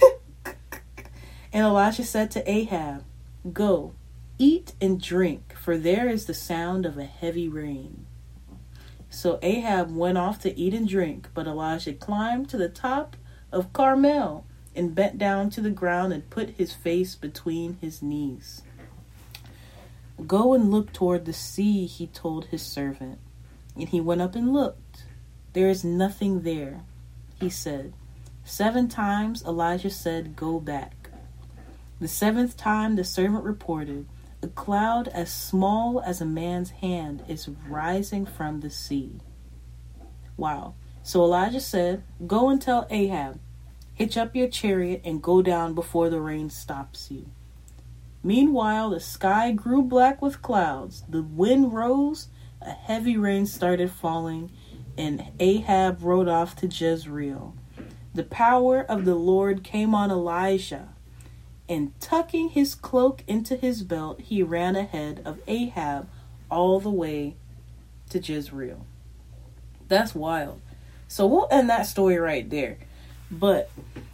and 1.52 1.64
Elijah 1.64 2.04
said 2.04 2.30
to 2.32 2.50
Ahab, 2.50 3.04
Go, 3.52 3.94
eat 4.38 4.72
and 4.80 5.00
drink, 5.00 5.54
for 5.56 5.78
there 5.78 6.08
is 6.08 6.26
the 6.26 6.34
sound 6.34 6.84
of 6.84 6.98
a 6.98 7.04
heavy 7.04 7.48
rain. 7.48 8.03
So 9.14 9.38
Ahab 9.42 9.94
went 9.94 10.18
off 10.18 10.40
to 10.40 10.58
eat 10.58 10.74
and 10.74 10.88
drink, 10.88 11.28
but 11.34 11.46
Elijah 11.46 11.92
climbed 11.92 12.48
to 12.48 12.56
the 12.56 12.68
top 12.68 13.16
of 13.52 13.72
Carmel 13.72 14.44
and 14.74 14.94
bent 14.94 15.18
down 15.18 15.50
to 15.50 15.60
the 15.60 15.70
ground 15.70 16.12
and 16.12 16.28
put 16.30 16.50
his 16.50 16.72
face 16.72 17.14
between 17.14 17.78
his 17.80 18.02
knees. 18.02 18.62
Go 20.26 20.52
and 20.52 20.72
look 20.72 20.92
toward 20.92 21.24
the 21.24 21.32
sea, 21.32 21.86
he 21.86 22.08
told 22.08 22.46
his 22.46 22.62
servant. 22.62 23.20
And 23.76 23.88
he 23.88 24.00
went 24.00 24.20
up 24.20 24.34
and 24.34 24.52
looked. 24.52 25.04
There 25.52 25.68
is 25.68 25.84
nothing 25.84 26.42
there, 26.42 26.82
he 27.38 27.48
said. 27.48 27.92
Seven 28.44 28.88
times 28.88 29.44
Elijah 29.44 29.90
said, 29.90 30.34
Go 30.34 30.58
back. 30.58 31.08
The 32.00 32.08
seventh 32.08 32.56
time 32.56 32.96
the 32.96 33.04
servant 33.04 33.44
reported, 33.44 34.06
A 34.44 34.48
cloud 34.48 35.08
as 35.08 35.32
small 35.32 36.02
as 36.02 36.20
a 36.20 36.26
man's 36.26 36.68
hand 36.68 37.24
is 37.26 37.48
rising 37.66 38.26
from 38.26 38.60
the 38.60 38.68
sea. 38.68 39.22
Wow. 40.36 40.74
So 41.02 41.24
Elijah 41.24 41.62
said, 41.62 42.04
Go 42.26 42.50
and 42.50 42.60
tell 42.60 42.86
Ahab, 42.90 43.40
hitch 43.94 44.18
up 44.18 44.36
your 44.36 44.48
chariot 44.48 45.00
and 45.02 45.22
go 45.22 45.40
down 45.40 45.74
before 45.74 46.10
the 46.10 46.20
rain 46.20 46.50
stops 46.50 47.10
you. 47.10 47.30
Meanwhile, 48.22 48.90
the 48.90 49.00
sky 49.00 49.50
grew 49.52 49.80
black 49.80 50.20
with 50.20 50.42
clouds, 50.42 51.04
the 51.08 51.22
wind 51.22 51.72
rose, 51.72 52.28
a 52.60 52.72
heavy 52.72 53.16
rain 53.16 53.46
started 53.46 53.90
falling, 53.90 54.52
and 54.98 55.24
Ahab 55.40 56.02
rode 56.02 56.28
off 56.28 56.54
to 56.56 56.66
Jezreel. 56.66 57.54
The 58.12 58.24
power 58.24 58.82
of 58.82 59.06
the 59.06 59.14
Lord 59.14 59.64
came 59.64 59.94
on 59.94 60.10
Elijah, 60.10 60.93
and 61.68 61.98
tucking 62.00 62.50
his 62.50 62.74
cloak 62.74 63.22
into 63.26 63.56
his 63.56 63.82
belt, 63.82 64.20
he 64.20 64.42
ran 64.42 64.76
ahead 64.76 65.22
of 65.24 65.40
Ahab 65.46 66.08
all 66.50 66.80
the 66.80 66.90
way 66.90 67.36
to 68.10 68.18
Jezreel. 68.18 68.86
That's 69.88 70.14
wild. 70.14 70.60
So 71.08 71.26
we'll 71.26 71.48
end 71.50 71.70
that 71.70 71.86
story 71.86 72.18
right 72.18 72.48
there. 72.48 72.78
But 73.30 73.70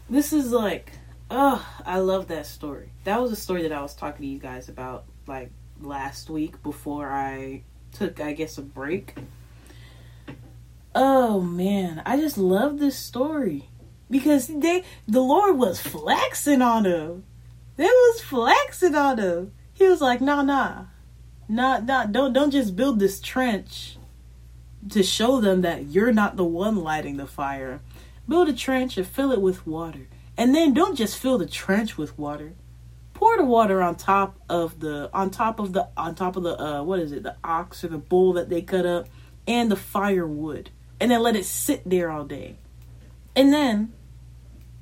this 0.08 0.32
is 0.32 0.52
like 0.52 0.92
Oh, 1.30 1.64
I 1.86 2.00
love 2.00 2.26
that 2.28 2.46
story. 2.46 2.90
That 3.04 3.22
was 3.22 3.30
a 3.30 3.36
story 3.36 3.62
that 3.62 3.72
I 3.72 3.82
was 3.82 3.94
talking 3.94 4.22
to 4.22 4.26
you 4.26 4.40
guys 4.40 4.68
about 4.68 5.04
like 5.28 5.52
last 5.80 6.28
week 6.28 6.60
before 6.62 7.08
I 7.08 7.62
took, 7.92 8.20
I 8.20 8.32
guess, 8.32 8.58
a 8.58 8.62
break. 8.62 9.14
Oh 10.92 11.40
man, 11.40 12.02
I 12.04 12.16
just 12.16 12.36
love 12.36 12.80
this 12.80 12.96
story 12.96 13.68
because 14.10 14.48
they, 14.48 14.82
the 15.06 15.20
Lord 15.20 15.56
was 15.56 15.80
flexing 15.80 16.62
on 16.62 16.84
him. 16.84 17.22
They 17.80 17.86
was 17.86 18.20
flexing 18.20 18.94
on 18.94 19.16
him. 19.16 19.52
He 19.72 19.88
was 19.88 20.02
like, 20.02 20.20
"Nah, 20.20 20.42
nah, 20.42 20.84
not, 21.48 21.86
not, 21.86 22.12
don't, 22.12 22.34
don't 22.34 22.50
just 22.50 22.76
build 22.76 22.98
this 22.98 23.22
trench 23.22 23.96
to 24.90 25.02
show 25.02 25.40
them 25.40 25.62
that 25.62 25.86
you're 25.86 26.12
not 26.12 26.36
the 26.36 26.44
one 26.44 26.76
lighting 26.76 27.16
the 27.16 27.26
fire. 27.26 27.80
Build 28.28 28.50
a 28.50 28.52
trench 28.52 28.98
and 28.98 29.06
fill 29.06 29.32
it 29.32 29.40
with 29.40 29.66
water." 29.66 30.08
And 30.36 30.54
then 30.54 30.74
don't 30.74 30.94
just 30.94 31.16
fill 31.16 31.38
the 31.38 31.46
trench 31.46 31.96
with 31.96 32.18
water. 32.18 32.52
Pour 33.14 33.38
the 33.38 33.46
water 33.46 33.80
on 33.80 33.96
top 33.96 34.38
of 34.50 34.80
the 34.80 35.08
on 35.14 35.30
top 35.30 35.58
of 35.58 35.72
the 35.72 35.88
on 35.96 36.14
top 36.14 36.36
of 36.36 36.42
the 36.42 36.62
uh 36.62 36.82
what 36.82 36.98
is 36.98 37.12
it, 37.12 37.22
the 37.22 37.36
ox 37.42 37.82
or 37.82 37.88
the 37.88 37.96
bull 37.96 38.34
that 38.34 38.50
they 38.50 38.60
cut 38.60 38.84
up 38.84 39.08
and 39.48 39.70
the 39.70 39.76
firewood. 39.76 40.68
And 41.00 41.10
then 41.10 41.22
let 41.22 41.34
it 41.34 41.46
sit 41.46 41.88
there 41.88 42.10
all 42.10 42.24
day. 42.24 42.56
And 43.34 43.54
then 43.54 43.94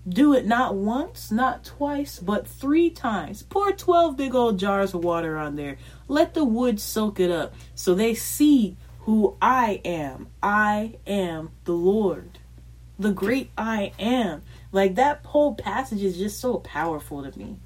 do 0.08 0.34
it 0.34 0.46
not 0.46 0.74
once, 0.74 1.30
not 1.30 1.64
twice, 1.64 2.18
but 2.18 2.46
three 2.46 2.90
times. 2.90 3.42
Pour 3.42 3.72
12 3.72 4.16
big 4.16 4.34
old 4.34 4.58
jars 4.58 4.94
of 4.94 5.04
water 5.04 5.36
on 5.36 5.56
there. 5.56 5.76
Let 6.06 6.34
the 6.34 6.44
wood 6.44 6.80
soak 6.80 7.20
it 7.20 7.30
up 7.30 7.54
so 7.74 7.94
they 7.94 8.14
see 8.14 8.76
who 9.00 9.36
I 9.40 9.80
am. 9.84 10.28
I 10.42 10.96
am 11.06 11.50
the 11.64 11.72
Lord, 11.72 12.38
the 12.98 13.12
great 13.12 13.50
I 13.56 13.92
am. 13.98 14.42
Like 14.72 14.94
that 14.96 15.24
whole 15.24 15.54
passage 15.54 16.02
is 16.02 16.18
just 16.18 16.40
so 16.40 16.58
powerful 16.58 17.22
to 17.22 17.38
me. 17.38 17.56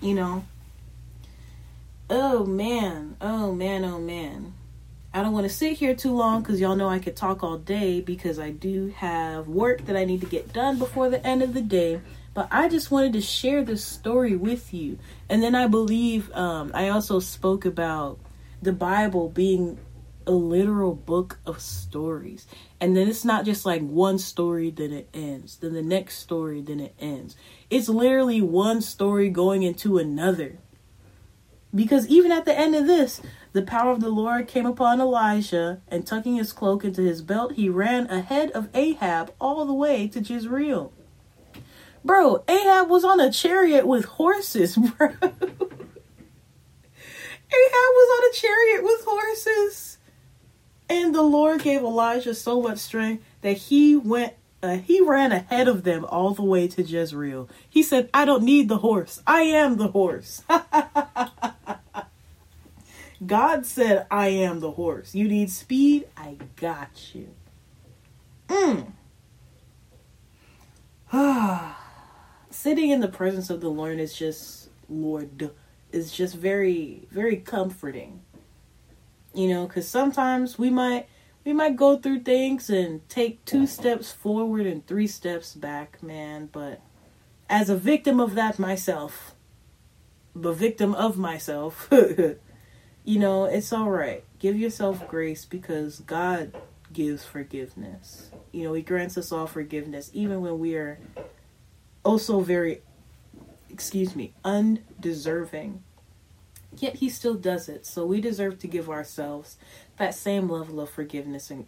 You 0.00 0.14
know? 0.14 0.44
Oh 2.10 2.46
man, 2.46 3.16
oh 3.20 3.52
man, 3.54 3.84
oh 3.84 3.98
man. 3.98 4.54
I 5.12 5.22
don't 5.22 5.32
want 5.32 5.44
to 5.44 5.52
sit 5.52 5.78
here 5.78 5.94
too 5.94 6.12
long 6.12 6.42
because 6.42 6.60
y'all 6.60 6.76
know 6.76 6.88
I 6.88 6.98
could 6.98 7.16
talk 7.16 7.42
all 7.42 7.56
day 7.56 8.00
because 8.00 8.38
I 8.38 8.50
do 8.50 8.88
have 8.96 9.48
work 9.48 9.86
that 9.86 9.96
I 9.96 10.04
need 10.04 10.20
to 10.20 10.26
get 10.26 10.52
done 10.52 10.78
before 10.78 11.08
the 11.08 11.24
end 11.26 11.42
of 11.42 11.54
the 11.54 11.62
day. 11.62 12.00
But 12.34 12.48
I 12.50 12.68
just 12.68 12.90
wanted 12.90 13.14
to 13.14 13.20
share 13.20 13.64
this 13.64 13.84
story 13.84 14.36
with 14.36 14.72
you. 14.74 14.98
And 15.28 15.42
then 15.42 15.54
I 15.54 15.66
believe 15.66 16.30
um, 16.32 16.70
I 16.74 16.90
also 16.90 17.20
spoke 17.20 17.64
about 17.64 18.20
the 18.60 18.72
Bible 18.72 19.28
being 19.30 19.78
a 20.26 20.32
literal 20.32 20.94
book 20.94 21.38
of 21.46 21.60
stories. 21.60 22.46
And 22.80 22.94
then 22.94 23.08
it's 23.08 23.24
not 23.24 23.46
just 23.46 23.64
like 23.64 23.80
one 23.80 24.18
story, 24.18 24.70
then 24.70 24.92
it 24.92 25.08
ends. 25.14 25.56
Then 25.56 25.72
the 25.72 25.82
next 25.82 26.18
story, 26.18 26.60
then 26.60 26.80
it 26.80 26.94
ends. 27.00 27.34
It's 27.70 27.88
literally 27.88 28.42
one 28.42 28.82
story 28.82 29.30
going 29.30 29.62
into 29.62 29.96
another. 29.96 30.58
Because 31.74 32.08
even 32.08 32.32
at 32.32 32.44
the 32.44 32.58
end 32.58 32.74
of 32.74 32.86
this, 32.86 33.20
the 33.52 33.62
power 33.62 33.92
of 33.92 34.00
the 34.00 34.08
Lord 34.08 34.48
came 34.48 34.66
upon 34.66 35.00
Elijah, 35.00 35.80
and 35.88 36.06
tucking 36.06 36.36
his 36.36 36.52
cloak 36.52 36.84
into 36.84 37.02
his 37.02 37.22
belt, 37.22 37.52
he 37.52 37.68
ran 37.68 38.06
ahead 38.06 38.50
of 38.52 38.68
Ahab 38.74 39.34
all 39.40 39.64
the 39.64 39.74
way 39.74 40.08
to 40.08 40.20
Jezreel. 40.20 40.92
Bro, 42.04 42.44
Ahab 42.48 42.88
was 42.88 43.04
on 43.04 43.20
a 43.20 43.32
chariot 43.32 43.86
with 43.86 44.04
horses, 44.04 44.76
bro. 44.76 45.08
Ahab 47.50 47.92
was 47.94 48.10
on 48.18 48.30
a 48.30 48.34
chariot 48.34 48.82
with 48.82 49.04
horses. 49.04 49.98
And 50.88 51.14
the 51.14 51.22
Lord 51.22 51.62
gave 51.62 51.80
Elijah 51.80 52.34
so 52.34 52.62
much 52.62 52.78
strength 52.78 53.22
that 53.42 53.56
he 53.56 53.94
went 53.94 54.34
uh, 54.62 54.76
he 54.78 55.00
ran 55.00 55.32
ahead 55.32 55.68
of 55.68 55.84
them 55.84 56.04
all 56.04 56.34
the 56.34 56.42
way 56.42 56.66
to 56.68 56.82
Jezreel. 56.82 57.48
He 57.68 57.82
said, 57.82 58.10
I 58.12 58.24
don't 58.24 58.42
need 58.42 58.68
the 58.68 58.78
horse. 58.78 59.22
I 59.26 59.42
am 59.42 59.76
the 59.76 59.88
horse. 59.88 60.42
God 63.24 63.66
said, 63.66 64.06
I 64.10 64.28
am 64.28 64.60
the 64.60 64.72
horse. 64.72 65.14
You 65.14 65.28
need 65.28 65.50
speed? 65.50 66.08
I 66.16 66.36
got 66.56 67.14
you. 67.14 67.28
Mm. 68.48 68.92
Sitting 72.50 72.90
in 72.90 73.00
the 73.00 73.08
presence 73.08 73.50
of 73.50 73.60
the 73.60 73.68
Lord 73.68 74.00
is 74.00 74.14
just, 74.14 74.70
Lord, 74.88 75.50
is 75.92 76.12
just 76.12 76.34
very, 76.34 77.06
very 77.10 77.36
comforting. 77.36 78.22
You 79.34 79.48
know, 79.48 79.66
because 79.66 79.86
sometimes 79.86 80.58
we 80.58 80.70
might 80.70 81.06
we 81.48 81.54
might 81.54 81.76
go 81.76 81.96
through 81.96 82.20
things 82.20 82.68
and 82.68 83.08
take 83.08 83.42
two 83.46 83.66
steps 83.66 84.12
forward 84.12 84.66
and 84.66 84.86
three 84.86 85.06
steps 85.06 85.54
back, 85.54 86.02
man. 86.02 86.50
But 86.52 86.82
as 87.48 87.70
a 87.70 87.74
victim 87.74 88.20
of 88.20 88.34
that 88.34 88.58
myself, 88.58 89.34
the 90.36 90.52
victim 90.52 90.94
of 90.94 91.16
myself, 91.16 91.88
you 91.90 93.18
know, 93.18 93.46
it's 93.46 93.72
all 93.72 93.88
right. 93.88 94.24
Give 94.38 94.58
yourself 94.58 95.08
grace 95.08 95.46
because 95.46 96.00
God 96.00 96.54
gives 96.92 97.24
forgiveness. 97.24 98.30
You 98.52 98.64
know, 98.64 98.74
He 98.74 98.82
grants 98.82 99.16
us 99.16 99.32
all 99.32 99.46
forgiveness, 99.46 100.10
even 100.12 100.42
when 100.42 100.58
we 100.58 100.74
are 100.74 100.98
also 102.04 102.40
very, 102.40 102.82
excuse 103.70 104.14
me, 104.14 104.34
undeserving. 104.44 105.82
Yet 106.78 106.96
He 106.96 107.08
still 107.08 107.34
does 107.34 107.68
it. 107.68 107.86
So 107.86 108.06
we 108.06 108.20
deserve 108.20 108.58
to 108.60 108.66
give 108.66 108.88
ourselves 108.88 109.56
that 109.96 110.14
same 110.14 110.48
level 110.48 110.80
of 110.80 110.90
forgiveness 110.90 111.50
and, 111.50 111.66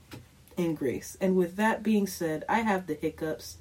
and 0.57 0.77
grace. 0.77 1.17
And 1.21 1.37
with 1.37 1.57
that 1.57 1.83
being 1.83 2.07
said, 2.07 2.45
I 2.49 2.61
have 2.61 2.87
the 2.87 2.95
hiccups 2.95 3.59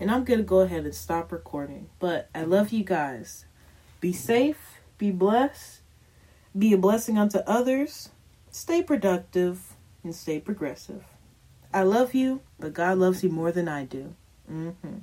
and 0.00 0.10
I'm 0.10 0.24
going 0.24 0.38
to 0.38 0.44
go 0.44 0.60
ahead 0.60 0.84
and 0.84 0.94
stop 0.94 1.32
recording. 1.32 1.88
But 1.98 2.28
I 2.34 2.42
love 2.42 2.72
you 2.72 2.84
guys. 2.84 3.44
Be 4.00 4.12
safe, 4.12 4.80
be 4.96 5.10
blessed, 5.10 5.80
be 6.56 6.72
a 6.72 6.78
blessing 6.78 7.18
unto 7.18 7.38
others, 7.38 8.10
stay 8.50 8.82
productive, 8.82 9.74
and 10.04 10.14
stay 10.14 10.38
progressive. 10.38 11.04
I 11.72 11.82
love 11.82 12.14
you, 12.14 12.40
but 12.58 12.72
God 12.72 12.98
loves 12.98 13.22
you 13.22 13.30
more 13.30 13.52
than 13.52 13.68
I 13.68 13.84
do. 13.84 14.14
Mm-hmm. 14.50 14.98